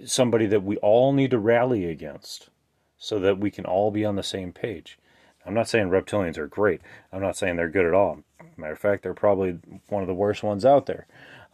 somebody 0.05 0.47
that 0.47 0.65
we 0.65 0.77
all 0.79 1.13
need 1.13 1.31
to 1.31 1.39
rally 1.39 1.85
against 1.87 2.51
so 2.99 3.19
that 3.21 3.39
we 3.39 3.51
can 3.51 3.65
all 3.65 3.91
be 3.91 4.05
on 4.05 4.17
the 4.17 4.23
same 4.23 4.53
page. 4.53 4.99
I'm 5.47 5.55
not 5.55 5.69
saying 5.69 5.89
reptilians 5.89 6.37
are 6.37 6.49
great. 6.49 6.81
I'm 7.13 7.23
not 7.23 7.37
saying 7.37 7.57
they're 7.57 7.69
good 7.69 7.87
at 7.87 7.95
all. 7.95 8.19
Matter 8.57 8.73
of 8.73 8.79
fact, 8.81 9.05
they're 9.05 9.15
probably 9.15 9.59
one 9.89 10.03
of 10.03 10.09
the 10.09 10.15
worst 10.15 10.43
ones 10.43 10.65
out 10.65 10.87
there. 10.87 11.07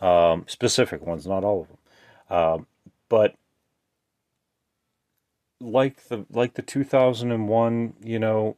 Um, 0.04 0.44
specific 0.48 1.06
ones, 1.06 1.26
not 1.26 1.44
all 1.44 1.62
of 1.62 1.68
them. 1.68 1.78
Uh, 2.28 2.58
but 3.08 3.34
like 5.60 6.08
the 6.08 6.26
like 6.30 6.54
the 6.54 6.62
2001, 6.62 7.94
you 8.02 8.18
know, 8.18 8.56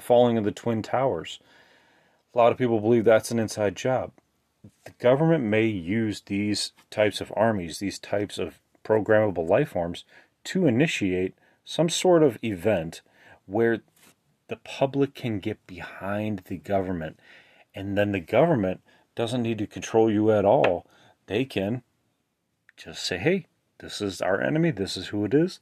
falling 0.00 0.38
of 0.38 0.44
the 0.44 0.52
twin 0.52 0.82
towers 0.82 1.38
a 2.34 2.38
lot 2.38 2.52
of 2.52 2.58
people 2.58 2.80
believe 2.80 3.04
that's 3.04 3.30
an 3.30 3.38
inside 3.38 3.76
job. 3.76 4.10
The 4.84 4.92
government 4.98 5.44
may 5.44 5.66
use 5.66 6.22
these 6.22 6.72
types 6.90 7.20
of 7.20 7.32
armies, 7.36 7.78
these 7.78 7.98
types 7.98 8.38
of 8.38 8.58
programmable 8.82 9.48
life 9.48 9.70
forms, 9.70 10.04
to 10.44 10.66
initiate 10.66 11.34
some 11.64 11.88
sort 11.88 12.22
of 12.22 12.38
event 12.42 13.02
where 13.46 13.82
the 14.48 14.56
public 14.56 15.14
can 15.14 15.38
get 15.38 15.64
behind 15.66 16.42
the 16.46 16.56
government. 16.56 17.18
And 17.74 17.96
then 17.96 18.12
the 18.12 18.20
government 18.20 18.80
doesn't 19.14 19.42
need 19.42 19.58
to 19.58 19.66
control 19.66 20.10
you 20.10 20.30
at 20.30 20.44
all. 20.44 20.86
They 21.26 21.44
can 21.44 21.82
just 22.76 23.04
say, 23.04 23.18
hey, 23.18 23.46
this 23.78 24.00
is 24.00 24.20
our 24.20 24.40
enemy, 24.40 24.70
this 24.70 24.96
is 24.96 25.08
who 25.08 25.24
it 25.24 25.34
is, 25.34 25.60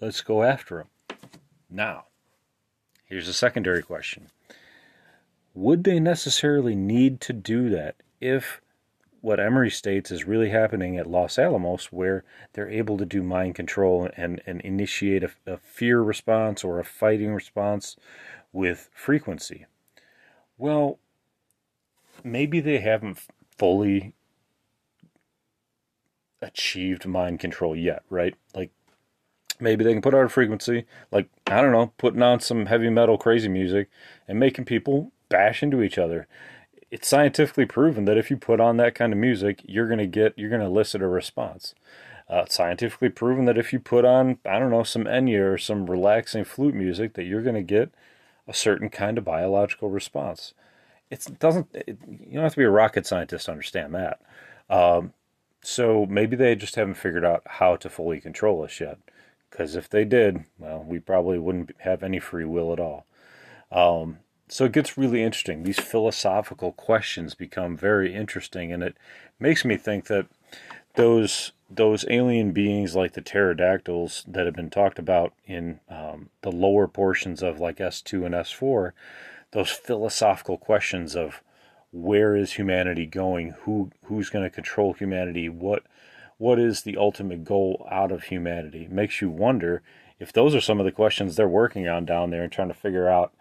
let's 0.00 0.20
go 0.20 0.42
after 0.42 0.80
him. 0.80 0.86
Now, 1.70 2.04
here's 3.04 3.28
a 3.28 3.32
secondary 3.32 3.82
question 3.82 4.28
would 5.54 5.84
they 5.84 6.00
necessarily 6.00 6.74
need 6.74 7.20
to 7.20 7.32
do 7.32 7.68
that 7.68 7.96
if 8.20 8.62
what 9.20 9.38
Emery 9.38 9.70
states 9.70 10.10
is 10.10 10.26
really 10.26 10.50
happening 10.50 10.96
at 10.96 11.06
Los 11.06 11.38
Alamos, 11.38 11.92
where 11.92 12.24
they're 12.52 12.70
able 12.70 12.96
to 12.98 13.04
do 13.04 13.22
mind 13.22 13.54
control 13.54 14.08
and, 14.16 14.42
and 14.46 14.60
initiate 14.62 15.22
a, 15.22 15.30
a 15.46 15.58
fear 15.58 16.00
response 16.02 16.64
or 16.64 16.80
a 16.80 16.84
fighting 16.84 17.32
response 17.32 17.96
with 18.52 18.88
frequency? 18.92 19.66
Well, 20.58 20.98
maybe 22.24 22.60
they 22.60 22.78
haven't 22.78 23.18
fully 23.58 24.14
achieved 26.40 27.06
mind 27.06 27.40
control 27.40 27.76
yet, 27.76 28.02
right? 28.10 28.34
Like 28.54 28.70
maybe 29.60 29.84
they 29.84 29.92
can 29.92 30.02
put 30.02 30.14
out 30.14 30.24
a 30.24 30.28
frequency, 30.28 30.84
like 31.10 31.28
I 31.46 31.62
don't 31.62 31.72
know, 31.72 31.92
putting 31.98 32.22
on 32.22 32.40
some 32.40 32.66
heavy 32.66 32.90
metal 32.90 33.16
crazy 33.16 33.48
music 33.48 33.88
and 34.28 34.38
making 34.38 34.64
people 34.64 35.12
bash 35.28 35.62
into 35.62 35.82
each 35.82 35.98
other. 35.98 36.26
It's 36.90 37.08
scientifically 37.08 37.64
proven 37.64 38.04
that 38.04 38.18
if 38.18 38.30
you 38.30 38.36
put 38.36 38.60
on 38.60 38.76
that 38.76 38.94
kind 38.94 39.12
of 39.12 39.18
music, 39.18 39.62
you're 39.64 39.88
gonna 39.88 40.06
get 40.06 40.34
you're 40.36 40.50
gonna 40.50 40.66
elicit 40.66 41.02
a 41.02 41.08
response. 41.08 41.74
Uh, 42.28 42.44
scientifically 42.48 43.08
proven 43.10 43.44
that 43.44 43.58
if 43.58 43.72
you 43.72 43.78
put 43.78 44.04
on 44.04 44.38
I 44.44 44.58
don't 44.58 44.70
know 44.70 44.82
some 44.82 45.04
Enya 45.04 45.54
or 45.54 45.58
some 45.58 45.88
relaxing 45.88 46.44
flute 46.44 46.74
music, 46.74 47.14
that 47.14 47.24
you're 47.24 47.42
gonna 47.42 47.62
get 47.62 47.92
a 48.48 48.54
certain 48.54 48.90
kind 48.90 49.16
of 49.18 49.24
biological 49.24 49.88
response. 49.88 50.54
It 51.12 51.38
doesn't. 51.38 51.68
It, 51.74 51.98
you 52.08 52.32
don't 52.32 52.42
have 52.42 52.54
to 52.54 52.58
be 52.58 52.64
a 52.64 52.70
rocket 52.70 53.06
scientist 53.06 53.44
to 53.44 53.52
understand 53.52 53.94
that. 53.94 54.20
Um, 54.70 55.12
so 55.60 56.06
maybe 56.06 56.36
they 56.36 56.54
just 56.54 56.74
haven't 56.74 56.94
figured 56.94 57.24
out 57.24 57.42
how 57.44 57.76
to 57.76 57.90
fully 57.90 58.18
control 58.18 58.64
us 58.64 58.80
yet. 58.80 58.98
Because 59.50 59.76
if 59.76 59.90
they 59.90 60.06
did, 60.06 60.44
well, 60.58 60.82
we 60.82 60.98
probably 60.98 61.38
wouldn't 61.38 61.76
have 61.80 62.02
any 62.02 62.18
free 62.18 62.46
will 62.46 62.72
at 62.72 62.80
all. 62.80 63.04
Um, 63.70 64.20
so 64.48 64.64
it 64.64 64.72
gets 64.72 64.96
really 64.96 65.22
interesting. 65.22 65.62
These 65.62 65.78
philosophical 65.78 66.72
questions 66.72 67.34
become 67.34 67.76
very 67.76 68.14
interesting, 68.14 68.72
and 68.72 68.82
it 68.82 68.96
makes 69.38 69.66
me 69.66 69.76
think 69.76 70.06
that 70.06 70.26
those 70.94 71.52
those 71.70 72.06
alien 72.08 72.52
beings 72.52 72.96
like 72.96 73.12
the 73.12 73.22
pterodactyls 73.22 74.24
that 74.26 74.46
have 74.46 74.54
been 74.56 74.70
talked 74.70 74.98
about 74.98 75.34
in 75.46 75.80
um, 75.90 76.30
the 76.40 76.52
lower 76.52 76.86
portions 76.86 77.42
of 77.42 77.60
like 77.60 77.76
S2 77.76 78.26
and 78.26 78.34
S4, 78.34 78.92
those 79.52 79.70
philosophical 79.70 80.58
questions 80.58 81.14
of 81.14 81.42
where 81.92 82.34
is 82.34 82.54
humanity 82.54 83.06
going, 83.06 83.54
who 83.62 83.90
who's 84.04 84.30
going 84.30 84.44
to 84.44 84.50
control 84.50 84.94
humanity, 84.94 85.48
what 85.48 85.84
what 86.38 86.58
is 86.58 86.82
the 86.82 86.96
ultimate 86.96 87.44
goal 87.44 87.86
out 87.90 88.10
of 88.10 88.24
humanity, 88.24 88.88
makes 88.90 89.20
you 89.20 89.30
wonder 89.30 89.82
if 90.18 90.32
those 90.32 90.54
are 90.54 90.60
some 90.60 90.80
of 90.80 90.86
the 90.86 90.92
questions 90.92 91.36
they're 91.36 91.48
working 91.48 91.86
on 91.86 92.04
down 92.04 92.30
there 92.30 92.42
and 92.42 92.52
trying 92.52 92.68
to 92.68 92.74
figure 92.74 93.08
out 93.08 93.32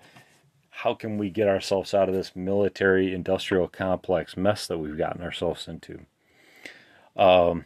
how 0.70 0.94
can 0.94 1.18
we 1.18 1.30
get 1.30 1.48
ourselves 1.48 1.94
out 1.94 2.10
of 2.10 2.16
this 2.16 2.36
military 2.36 3.14
industrial 3.14 3.68
complex 3.68 4.36
mess 4.38 4.68
that 4.68 4.78
we've 4.78 4.98
gotten 4.98 5.22
ourselves 5.22 5.68
into? 5.68 6.02
Um, 7.16 7.66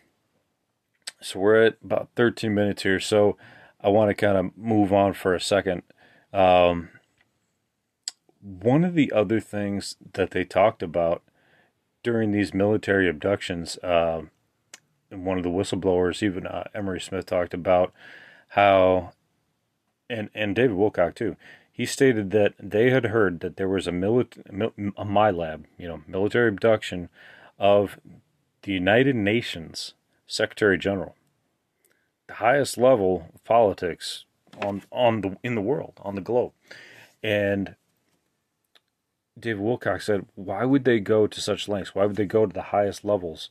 so 1.21 1.39
we're 1.39 1.65
at 1.65 1.77
about 1.83 2.09
13 2.15 2.53
minutes 2.53 2.83
here. 2.83 2.99
So 2.99 3.37
I 3.81 3.89
want 3.89 4.09
to 4.09 4.13
kind 4.15 4.37
of 4.37 4.57
move 4.57 4.91
on 4.91 5.13
for 5.13 5.33
a 5.33 5.39
second. 5.39 5.83
Um, 6.33 6.89
one 8.45 8.83
of 8.83 8.93
the 8.93 9.11
other 9.11 9.39
things 9.39 9.95
that 10.13 10.31
they 10.31 10.43
talked 10.43 10.83
about 10.83 11.23
during 12.03 12.31
these 12.31 12.53
military 12.53 13.09
abductions, 13.09 13.79
uh, 13.79 14.21
one 15.09 15.37
of 15.37 15.43
the 15.43 15.49
whistleblowers, 15.49 16.21
even 16.21 16.45
uh, 16.45 16.65
Emery 16.73 17.01
Smith, 17.01 17.25
talked 17.25 17.55
about 17.55 17.91
how, 18.49 19.13
and 20.09 20.29
and 20.35 20.55
David 20.55 20.77
Wilcock 20.77 21.15
too. 21.15 21.35
He 21.71 21.85
stated 21.87 22.29
that 22.31 22.53
they 22.59 22.91
had 22.91 23.05
heard 23.05 23.39
that 23.39 23.57
there 23.57 23.67
was 23.67 23.87
a 23.87 23.91
military, 23.91 24.45
a 24.47 25.05
MILAB, 25.05 25.65
you 25.77 25.87
know, 25.87 26.01
military 26.07 26.49
abduction 26.49 27.09
of 27.57 27.99
the 28.61 28.71
United 28.71 29.15
Nations 29.15 29.95
Secretary 30.27 30.77
General, 30.77 31.15
the 32.27 32.35
highest 32.35 32.77
level 32.77 33.29
of 33.33 33.43
politics 33.43 34.25
on 34.61 34.83
on 34.91 35.21
the 35.21 35.37
in 35.41 35.55
the 35.55 35.61
world, 35.61 35.99
on 36.03 36.13
the 36.13 36.21
globe, 36.21 36.51
and 37.23 37.75
David 39.38 39.62
Wilcock 39.62 40.01
said, 40.01 40.25
"Why 40.36 40.65
would 40.65 40.86
they 40.86 41.00
go 41.00 41.27
to 41.27 41.42
such 41.42 41.68
lengths? 41.68 41.94
Why 41.94 42.06
would 42.06 42.15
they 42.15 42.25
go 42.25 42.46
to 42.46 42.54
the 42.54 42.72
highest 42.74 43.04
levels?" 43.04 43.50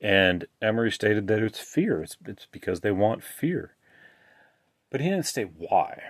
And 0.00 0.46
Emery 0.60 0.90
stated 0.90 1.28
that 1.28 1.42
it's 1.42 1.60
fear. 1.60 2.02
It's 2.02 2.16
it's 2.26 2.46
because 2.46 2.80
they 2.80 2.90
want 2.90 3.22
fear. 3.22 3.74
But 4.90 5.00
he 5.00 5.08
didn't 5.08 5.26
state 5.26 5.52
why. 5.56 6.02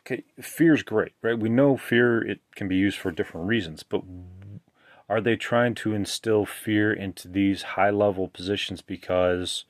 Okay, 0.00 0.24
fear's 0.40 0.82
great, 0.82 1.12
right? 1.22 1.38
We 1.38 1.48
know 1.48 1.76
fear 1.76 2.22
it 2.26 2.40
can 2.54 2.68
be 2.68 2.76
used 2.76 2.98
for 2.98 3.10
different 3.10 3.46
reasons, 3.46 3.82
but 3.82 4.02
are 5.08 5.20
they 5.20 5.36
trying 5.36 5.74
to 5.76 5.94
instill 5.94 6.46
fear 6.46 6.92
into 6.92 7.28
these 7.28 7.62
high 7.62 7.90
level 7.90 8.28
positions 8.28 8.82
because 8.82 9.64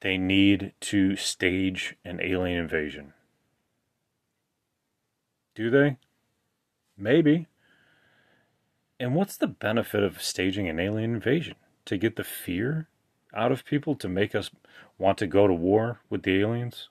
they 0.00 0.18
need 0.18 0.72
to 0.80 1.16
stage 1.16 1.96
an 2.04 2.20
alien 2.22 2.58
invasion? 2.58 3.12
Do 5.54 5.70
they? 5.70 5.98
Maybe. 6.96 7.46
And 9.04 9.14
what's 9.14 9.36
the 9.36 9.46
benefit 9.46 10.02
of 10.02 10.22
staging 10.22 10.66
an 10.66 10.80
alien 10.80 11.12
invasion? 11.12 11.56
To 11.84 11.98
get 11.98 12.16
the 12.16 12.24
fear 12.24 12.88
out 13.34 13.52
of 13.52 13.66
people 13.66 13.94
to 13.96 14.08
make 14.08 14.34
us 14.34 14.50
want 14.96 15.18
to 15.18 15.26
go 15.26 15.46
to 15.46 15.52
war 15.52 16.00
with 16.08 16.22
the 16.22 16.40
aliens? 16.40 16.88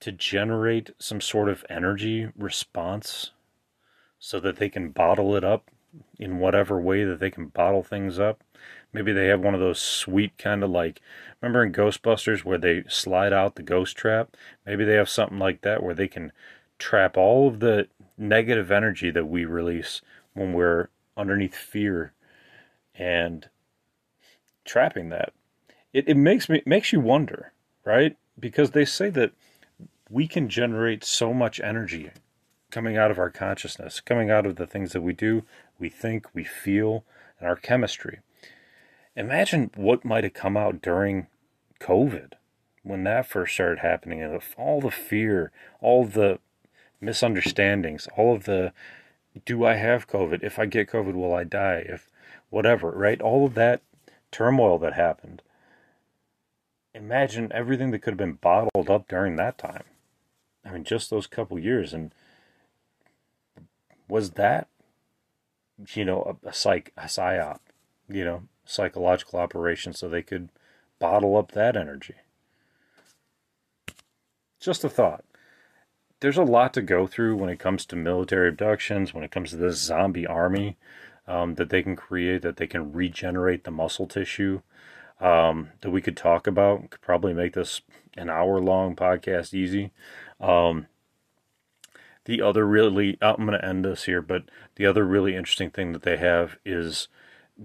To 0.00 0.12
generate 0.12 0.90
some 0.98 1.22
sort 1.22 1.48
of 1.48 1.64
energy 1.70 2.28
response 2.36 3.30
so 4.18 4.38
that 4.40 4.56
they 4.56 4.68
can 4.68 4.90
bottle 4.90 5.34
it 5.34 5.42
up 5.42 5.70
in 6.18 6.38
whatever 6.38 6.78
way 6.78 7.04
that 7.04 7.20
they 7.20 7.30
can 7.30 7.46
bottle 7.46 7.82
things 7.82 8.18
up. 8.18 8.44
Maybe 8.92 9.14
they 9.14 9.28
have 9.28 9.40
one 9.40 9.54
of 9.54 9.60
those 9.60 9.80
sweet 9.80 10.36
kind 10.36 10.62
of 10.62 10.68
like, 10.68 11.00
remember 11.40 11.64
in 11.64 11.72
Ghostbusters 11.72 12.44
where 12.44 12.58
they 12.58 12.84
slide 12.86 13.32
out 13.32 13.54
the 13.54 13.62
ghost 13.62 13.96
trap? 13.96 14.36
Maybe 14.66 14.84
they 14.84 14.96
have 14.96 15.08
something 15.08 15.38
like 15.38 15.62
that 15.62 15.82
where 15.82 15.94
they 15.94 16.08
can 16.08 16.32
trap 16.78 17.16
all 17.16 17.48
of 17.48 17.60
the 17.60 17.88
negative 18.18 18.70
energy 18.70 19.10
that 19.10 19.26
we 19.26 19.44
release 19.44 20.00
when 20.34 20.52
we're 20.52 20.88
underneath 21.16 21.54
fear 21.54 22.12
and 22.94 23.48
trapping 24.64 25.08
that. 25.10 25.32
It, 25.92 26.08
it 26.08 26.16
makes 26.16 26.48
me 26.48 26.62
makes 26.66 26.92
you 26.92 27.00
wonder, 27.00 27.52
right? 27.84 28.16
Because 28.38 28.72
they 28.72 28.84
say 28.84 29.10
that 29.10 29.32
we 30.10 30.28
can 30.28 30.48
generate 30.48 31.04
so 31.04 31.32
much 31.32 31.60
energy 31.60 32.10
coming 32.70 32.96
out 32.96 33.10
of 33.10 33.18
our 33.18 33.30
consciousness, 33.30 34.00
coming 34.00 34.30
out 34.30 34.44
of 34.44 34.56
the 34.56 34.66
things 34.66 34.92
that 34.92 35.00
we 35.00 35.12
do, 35.12 35.44
we 35.78 35.88
think, 35.88 36.26
we 36.34 36.44
feel, 36.44 37.04
and 37.38 37.48
our 37.48 37.56
chemistry. 37.56 38.18
Imagine 39.14 39.70
what 39.76 40.04
might 40.04 40.24
have 40.24 40.34
come 40.34 40.56
out 40.56 40.82
during 40.82 41.28
COVID 41.80 42.32
when 42.82 43.04
that 43.04 43.26
first 43.26 43.54
started 43.54 43.80
happening, 43.80 44.22
and 44.22 44.40
all 44.56 44.80
the 44.80 44.90
fear, 44.90 45.50
all 45.80 46.04
the 46.04 46.38
misunderstandings, 47.00 48.08
all 48.16 48.34
of 48.34 48.44
the 48.44 48.72
do 49.44 49.64
I 49.64 49.74
have 49.74 50.08
COVID? 50.08 50.42
If 50.42 50.58
I 50.58 50.66
get 50.66 50.88
COVID, 50.88 51.14
will 51.14 51.34
I 51.34 51.44
die? 51.44 51.84
If 51.86 52.10
whatever, 52.48 52.90
right? 52.90 53.20
All 53.20 53.46
of 53.46 53.54
that 53.54 53.82
turmoil 54.30 54.78
that 54.78 54.94
happened. 54.94 55.42
Imagine 56.94 57.52
everything 57.52 57.90
that 57.90 58.00
could 58.00 58.12
have 58.12 58.18
been 58.18 58.34
bottled 58.34 58.88
up 58.88 59.08
during 59.08 59.36
that 59.36 59.58
time. 59.58 59.84
I 60.64 60.70
mean, 60.70 60.84
just 60.84 61.10
those 61.10 61.26
couple 61.26 61.58
years. 61.58 61.92
And 61.92 62.12
was 64.08 64.32
that, 64.32 64.68
you 65.92 66.04
know, 66.04 66.38
a, 66.44 66.48
a 66.48 66.52
psych, 66.54 66.92
a 66.96 67.02
psyop, 67.02 67.58
you 68.08 68.24
know, 68.24 68.44
psychological 68.64 69.38
operation 69.38 69.92
so 69.92 70.08
they 70.08 70.22
could 70.22 70.48
bottle 70.98 71.36
up 71.36 71.52
that 71.52 71.76
energy? 71.76 72.14
Just 74.58 74.82
a 74.82 74.88
thought 74.88 75.24
there's 76.20 76.36
a 76.36 76.42
lot 76.42 76.72
to 76.74 76.82
go 76.82 77.06
through 77.06 77.36
when 77.36 77.50
it 77.50 77.58
comes 77.58 77.84
to 77.86 77.96
military 77.96 78.48
abductions, 78.48 79.12
when 79.12 79.24
it 79.24 79.30
comes 79.30 79.50
to 79.50 79.56
this 79.56 79.78
zombie 79.78 80.26
army 80.26 80.76
um, 81.26 81.54
that 81.56 81.70
they 81.70 81.82
can 81.82 81.96
create, 81.96 82.42
that 82.42 82.56
they 82.56 82.66
can 82.66 82.92
regenerate 82.92 83.64
the 83.64 83.70
muscle 83.70 84.06
tissue 84.06 84.62
um, 85.20 85.70
that 85.80 85.90
we 85.90 86.00
could 86.00 86.16
talk 86.16 86.46
about. 86.46 86.90
Could 86.90 87.02
probably 87.02 87.34
make 87.34 87.54
this 87.54 87.82
an 88.16 88.30
hour 88.30 88.60
long 88.60 88.96
podcast 88.96 89.52
easy. 89.52 89.90
Um, 90.40 90.86
the 92.24 92.42
other 92.42 92.66
really, 92.66 93.18
I'm 93.20 93.46
going 93.46 93.52
to 93.52 93.64
end 93.64 93.84
this 93.84 94.04
here, 94.04 94.22
but 94.22 94.44
the 94.76 94.86
other 94.86 95.04
really 95.04 95.36
interesting 95.36 95.70
thing 95.70 95.92
that 95.92 96.02
they 96.02 96.16
have 96.16 96.56
is 96.64 97.08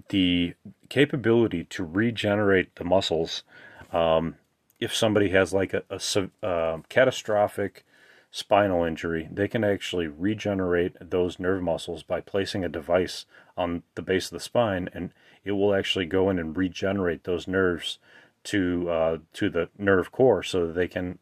the 0.10 0.54
capability 0.90 1.64
to 1.66 1.84
regenerate 1.84 2.76
the 2.76 2.84
muscles. 2.84 3.44
Um, 3.92 4.36
if 4.80 4.96
somebody 4.96 5.30
has 5.30 5.54
like 5.54 5.74
a, 5.74 5.84
a 5.90 6.46
uh, 6.46 6.80
catastrophic 6.90 7.84
spinal 8.32 8.86
injury, 8.86 9.28
they 9.32 9.48
can 9.48 9.64
actually 9.64 10.08
regenerate 10.08 10.96
those 11.02 11.38
nerve 11.38 11.62
muscles 11.62 12.02
by 12.02 12.22
placing 12.22 12.64
a 12.64 12.70
device 12.70 13.26
on 13.58 13.84
the 13.96 14.02
base 14.02 14.28
of 14.28 14.32
the 14.32 14.40
spine, 14.40 14.90
and 14.94 15.12
it 15.44 15.52
will 15.52 15.76
actually 15.76 16.06
go 16.06 16.30
in 16.30 16.40
and 16.40 16.56
regenerate 16.56 17.26
those 17.26 17.48
nerves 17.48 18.00
to 18.46 18.90
uh, 18.90 19.18
to 19.34 19.50
the 19.50 19.70
nerve 19.78 20.12
core 20.12 20.42
so 20.42 20.66
that 20.66 20.74
they 20.74 20.88
can 20.88 21.20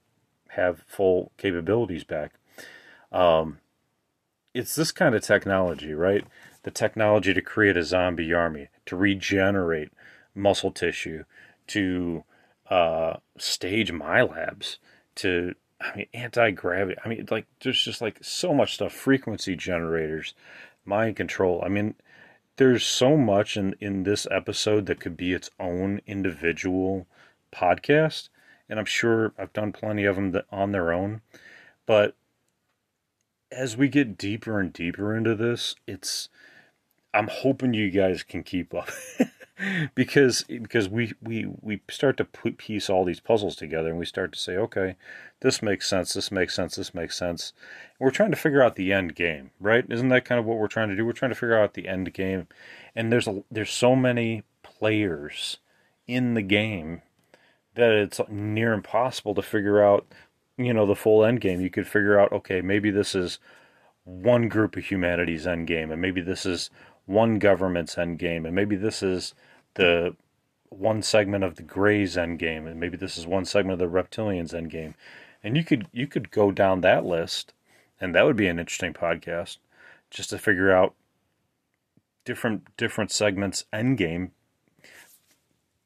have 0.49 0.83
full 0.87 1.31
capabilities 1.37 2.03
back. 2.03 2.33
Um, 3.11 3.57
it's 4.53 4.75
this 4.75 4.91
kind 4.91 5.15
of 5.15 5.23
technology, 5.23 5.93
right? 5.93 6.25
The 6.63 6.71
technology 6.71 7.33
to 7.33 7.41
create 7.41 7.77
a 7.77 7.83
zombie 7.83 8.33
army, 8.33 8.69
to 8.85 8.95
regenerate 8.95 9.91
muscle 10.35 10.71
tissue, 10.71 11.23
to 11.67 12.23
uh, 12.69 13.17
stage 13.37 13.91
MILABs, 13.91 14.77
to 15.15 15.55
I 15.81 15.95
mean, 15.95 16.07
anti 16.13 16.51
gravity. 16.51 16.99
I 17.03 17.07
mean, 17.07 17.27
like, 17.31 17.45
there's 17.61 17.81
just 17.81 18.01
like 18.01 18.19
so 18.21 18.53
much 18.53 18.75
stuff. 18.75 18.93
Frequency 18.93 19.55
generators, 19.55 20.33
mind 20.85 21.15
control. 21.15 21.61
I 21.65 21.69
mean, 21.69 21.95
there's 22.57 22.83
so 22.83 23.15
much 23.15 23.55
in, 23.55 23.75
in 23.79 24.03
this 24.03 24.27
episode 24.29 24.85
that 24.87 24.99
could 24.99 25.15
be 25.15 25.33
its 25.33 25.49
own 25.59 26.01
individual 26.05 27.07
podcast. 27.53 28.29
And 28.67 28.77
I'm 28.77 28.85
sure 28.85 29.33
I've 29.37 29.53
done 29.53 29.71
plenty 29.71 30.05
of 30.05 30.15
them 30.15 30.39
on 30.51 30.71
their 30.71 30.91
own. 30.91 31.21
But 31.85 32.15
as 33.51 33.77
we 33.77 33.87
get 33.87 34.17
deeper 34.17 34.59
and 34.59 34.71
deeper 34.71 35.15
into 35.15 35.33
this, 35.33 35.75
it's, 35.87 36.29
I'm 37.13 37.27
hoping 37.27 37.73
you 37.73 37.89
guys 37.89 38.23
can 38.23 38.43
keep 38.43 38.73
up. 38.73 38.89
because 39.95 40.43
because 40.43 40.87
we 40.87 41.13
we 41.21 41.47
we 41.61 41.81
start 41.89 42.17
to 42.17 42.23
put 42.23 42.57
piece 42.57 42.89
all 42.89 43.03
these 43.03 43.19
puzzles 43.19 43.55
together 43.55 43.89
and 43.89 43.99
we 43.99 44.05
start 44.05 44.31
to 44.31 44.39
say 44.39 44.55
okay 44.55 44.95
this 45.41 45.61
makes 45.61 45.87
sense 45.87 46.13
this 46.13 46.31
makes 46.31 46.55
sense 46.55 46.75
this 46.75 46.93
makes 46.93 47.17
sense. 47.17 47.53
And 47.99 48.05
we're 48.05 48.11
trying 48.11 48.31
to 48.31 48.37
figure 48.37 48.61
out 48.61 48.75
the 48.75 48.93
end 48.93 49.15
game 49.15 49.51
right? 49.59 49.85
Isn't 49.89 50.09
that 50.09 50.25
kind 50.25 50.39
of 50.39 50.45
what 50.45 50.57
we're 50.57 50.67
trying 50.67 50.89
to 50.89 50.95
do? 50.95 51.05
We're 51.05 51.13
trying 51.13 51.31
to 51.31 51.35
figure 51.35 51.59
out 51.59 51.73
the 51.73 51.87
end 51.87 52.13
game. 52.13 52.47
And 52.95 53.11
there's 53.11 53.27
a 53.27 53.43
there's 53.51 53.71
so 53.71 53.95
many 53.95 54.43
players 54.63 55.57
in 56.07 56.33
the 56.35 56.41
game 56.41 57.01
that 57.75 57.91
it's 57.91 58.19
near 58.29 58.73
impossible 58.73 59.35
to 59.35 59.41
figure 59.41 59.83
out 59.83 60.07
you 60.57 60.73
know 60.73 60.85
the 60.85 60.95
full 60.95 61.25
end 61.25 61.41
game. 61.41 61.59
You 61.59 61.69
could 61.69 61.87
figure 61.87 62.19
out 62.19 62.31
okay 62.31 62.61
maybe 62.61 62.91
this 62.91 63.15
is 63.15 63.39
one 64.05 64.47
group 64.47 64.75
of 64.75 64.85
humanity's 64.85 65.45
end 65.45 65.67
game 65.67 65.91
and 65.91 66.01
maybe 66.01 66.21
this 66.21 66.45
is 66.45 66.69
one 67.09 67.39
government's 67.39 67.97
end 67.97 68.19
game 68.19 68.45
and 68.45 68.55
maybe 68.55 68.75
this 68.75 69.01
is 69.01 69.33
the 69.73 70.15
one 70.69 71.01
segment 71.01 71.43
of 71.43 71.55
the 71.55 71.63
Greys 71.63 72.15
endgame, 72.15 72.67
and 72.67 72.79
maybe 72.79 72.97
this 72.97 73.17
is 73.17 73.25
one 73.25 73.45
segment 73.45 73.81
of 73.81 73.91
the 73.91 73.97
Reptilians 73.97 74.53
endgame, 74.53 74.93
and 75.43 75.57
you 75.57 75.63
could 75.63 75.87
you 75.91 76.07
could 76.07 76.31
go 76.31 76.51
down 76.51 76.81
that 76.81 77.05
list, 77.05 77.53
and 77.99 78.13
that 78.13 78.25
would 78.25 78.35
be 78.35 78.47
an 78.47 78.59
interesting 78.59 78.93
podcast, 78.93 79.57
just 80.09 80.29
to 80.29 80.37
figure 80.37 80.71
out 80.71 80.93
different 82.23 82.75
different 82.77 83.11
segments 83.11 83.65
endgame. 83.73 84.29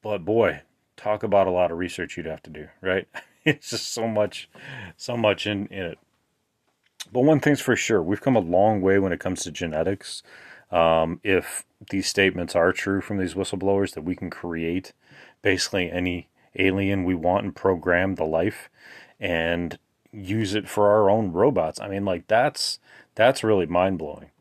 But 0.02 0.26
boy, 0.26 0.62
talk 0.98 1.24
about 1.24 1.48
a 1.48 1.52
lot 1.52 1.72
of 1.72 1.78
research 1.78 2.18
you'd 2.18 2.26
have 2.26 2.44
to 2.44 2.50
do, 2.50 2.68
right? 2.82 3.08
It's 3.46 3.72
just 3.72 3.92
so 3.92 4.08
much, 4.08 4.50
so 4.96 5.18
much 5.18 5.46
in, 5.46 5.68
in 5.68 5.84
it. 5.84 6.00
But 7.12 7.26
one 7.26 7.42
thing's 7.42 7.60
for 7.60 7.76
sure, 7.76 8.02
we've 8.02 8.22
come 8.22 8.38
a 8.38 8.40
long 8.40 8.80
way 8.80 9.00
when 9.00 9.12
it 9.12 9.20
comes 9.20 9.44
to 9.44 9.52
genetics. 9.52 10.24
Um, 10.74 11.20
if 11.24 11.66
these 11.92 12.08
statements 12.08 12.56
are 12.56 12.74
true 12.74 13.00
from 13.00 13.18
these 13.18 13.36
whistleblowers 13.36 13.94
that 13.94 14.04
we 14.04 14.16
can 14.16 14.30
create 14.30 14.94
basically 15.44 15.92
any 15.92 16.30
alien 16.58 17.04
we 17.04 17.14
want 17.14 17.44
and 17.44 17.56
program 17.56 18.16
the 18.16 18.24
life 18.24 18.70
and 19.20 19.78
use 20.12 20.56
it 20.56 20.68
for 20.68 20.90
our 20.90 21.10
own 21.10 21.32
robots. 21.32 21.80
I 21.80 21.88
mean, 21.90 22.06
like 22.06 22.28
that's 22.28 22.80
that's 23.16 23.44
really 23.44 23.68
mind 23.68 24.00
blowing 24.00 24.32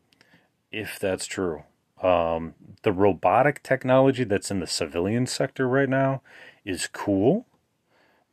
if 0.71 0.97
that's 0.99 1.27
true. 1.27 1.63
Um, 2.01 2.55
the 2.81 2.91
robotic 2.91 3.63
technology 3.63 4.25
that's 4.25 4.51
in 4.51 4.59
the 4.59 4.67
civilian 4.67 5.27
sector 5.27 5.69
right 5.69 5.87
now 5.87 6.21
is 6.65 6.87
cool, 6.87 7.45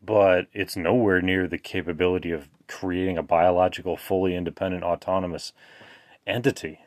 but 0.03 0.47
it's 0.53 0.75
nowhere 0.75 1.21
near 1.21 1.47
the 1.47 1.59
capability 1.59 2.33
of 2.33 2.49
creating 2.67 3.19
a 3.19 3.23
biological, 3.23 3.97
fully 3.97 4.35
independent, 4.35 4.83
autonomous 4.83 5.53
entity. 6.27 6.81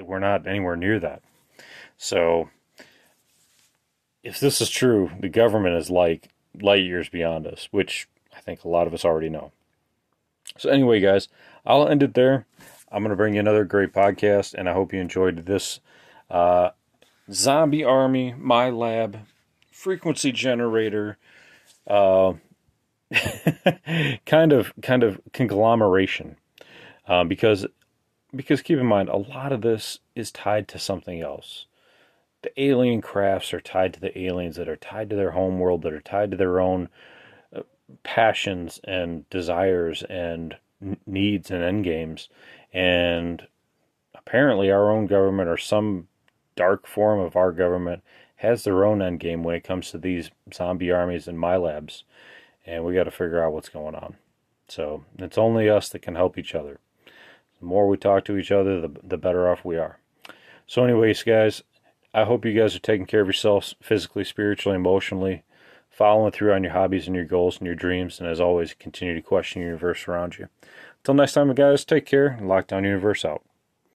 We're 0.00 0.18
not 0.18 0.46
anywhere 0.46 0.76
near 0.76 0.98
that. 1.00 1.22
So, 1.96 2.50
if 4.22 4.40
this 4.40 4.60
is 4.60 4.70
true, 4.70 5.10
the 5.18 5.28
government 5.28 5.76
is 5.76 5.90
like 5.90 6.28
light 6.60 6.84
years 6.84 7.08
beyond 7.08 7.46
us, 7.46 7.68
which 7.70 8.08
I 8.36 8.40
think 8.40 8.64
a 8.64 8.68
lot 8.68 8.86
of 8.86 8.94
us 8.94 9.04
already 9.04 9.28
know. 9.28 9.52
So, 10.56 10.70
anyway, 10.70 11.00
guys, 11.00 11.28
I'll 11.66 11.88
end 11.88 12.02
it 12.02 12.14
there. 12.14 12.46
I'm 12.90 13.02
going 13.02 13.10
to 13.10 13.16
bring 13.16 13.34
you 13.34 13.40
another 13.40 13.64
great 13.64 13.92
podcast, 13.92 14.54
and 14.54 14.68
I 14.68 14.72
hope 14.72 14.92
you 14.92 15.00
enjoyed 15.00 15.44
this 15.46 15.80
uh, 16.30 16.70
Zombie 17.30 17.84
Army, 17.84 18.34
MILAB, 18.38 19.20
Frequency 19.70 20.32
Generator, 20.32 21.18
uh, 21.86 22.34
kind 24.26 24.52
of 24.52 24.72
kind 24.82 25.02
of 25.02 25.20
conglomeration, 25.32 26.36
um, 27.06 27.28
because 27.28 27.66
because 28.38 28.62
keep 28.62 28.78
in 28.78 28.86
mind 28.86 29.10
a 29.10 29.16
lot 29.16 29.52
of 29.52 29.60
this 29.60 29.98
is 30.14 30.32
tied 30.32 30.68
to 30.68 30.78
something 30.78 31.20
else. 31.20 31.66
The 32.42 32.60
alien 32.60 33.00
crafts 33.02 33.52
are 33.52 33.60
tied 33.60 33.92
to 33.94 34.00
the 34.00 34.16
aliens 34.18 34.56
that 34.56 34.68
are 34.68 34.76
tied 34.76 35.10
to 35.10 35.16
their 35.16 35.32
home 35.32 35.58
world, 35.58 35.82
that 35.82 35.92
are 35.92 36.00
tied 36.00 36.30
to 36.30 36.36
their 36.36 36.60
own 36.60 36.88
uh, 37.54 37.62
passions 38.04 38.80
and 38.84 39.28
desires 39.28 40.04
and 40.04 40.56
needs 41.06 41.50
and 41.50 41.64
end 41.64 41.84
games 41.84 42.28
and 42.72 43.46
apparently, 44.14 44.70
our 44.70 44.90
own 44.90 45.06
government 45.06 45.48
or 45.48 45.56
some 45.56 46.08
dark 46.54 46.86
form 46.86 47.20
of 47.20 47.36
our 47.36 47.52
government 47.52 48.02
has 48.36 48.64
their 48.64 48.84
own 48.84 49.00
end 49.00 49.20
game 49.20 49.42
when 49.42 49.54
it 49.54 49.64
comes 49.64 49.90
to 49.90 49.98
these 49.98 50.30
zombie 50.52 50.92
armies 50.92 51.26
and 51.26 51.38
MILABs. 51.38 52.02
And 52.66 52.84
we 52.84 52.94
got 52.94 53.04
to 53.04 53.10
figure 53.10 53.42
out 53.42 53.52
what's 53.52 53.70
going 53.70 53.94
on. 53.94 54.16
So 54.68 55.04
it's 55.18 55.38
only 55.38 55.70
us 55.70 55.88
that 55.88 56.02
can 56.02 56.14
help 56.14 56.36
each 56.36 56.54
other. 56.54 56.78
The 57.60 57.66
more 57.66 57.88
we 57.88 57.96
talk 57.96 58.24
to 58.26 58.36
each 58.36 58.52
other, 58.52 58.80
the, 58.80 58.90
the 59.02 59.18
better 59.18 59.48
off 59.48 59.64
we 59.64 59.76
are. 59.76 59.98
So, 60.66 60.84
anyways, 60.84 61.22
guys, 61.22 61.62
I 62.14 62.24
hope 62.24 62.44
you 62.44 62.58
guys 62.58 62.76
are 62.76 62.80
taking 62.80 63.06
care 63.06 63.20
of 63.20 63.26
yourselves 63.26 63.74
physically, 63.82 64.24
spiritually, 64.24 64.76
emotionally, 64.76 65.44
following 65.90 66.32
through 66.32 66.52
on 66.52 66.62
your 66.62 66.72
hobbies 66.72 67.06
and 67.06 67.16
your 67.16 67.24
goals 67.24 67.58
and 67.58 67.66
your 67.66 67.74
dreams. 67.74 68.20
And 68.20 68.28
as 68.28 68.40
always, 68.40 68.74
continue 68.74 69.14
to 69.14 69.22
question 69.22 69.62
the 69.62 69.66
universe 69.66 70.06
around 70.06 70.38
you. 70.38 70.48
Until 70.98 71.14
next 71.14 71.32
time, 71.32 71.52
guys, 71.54 71.84
take 71.84 72.06
care. 72.06 72.28
And 72.28 72.42
Lockdown 72.48 72.84
Universe 72.84 73.24
out. 73.24 73.42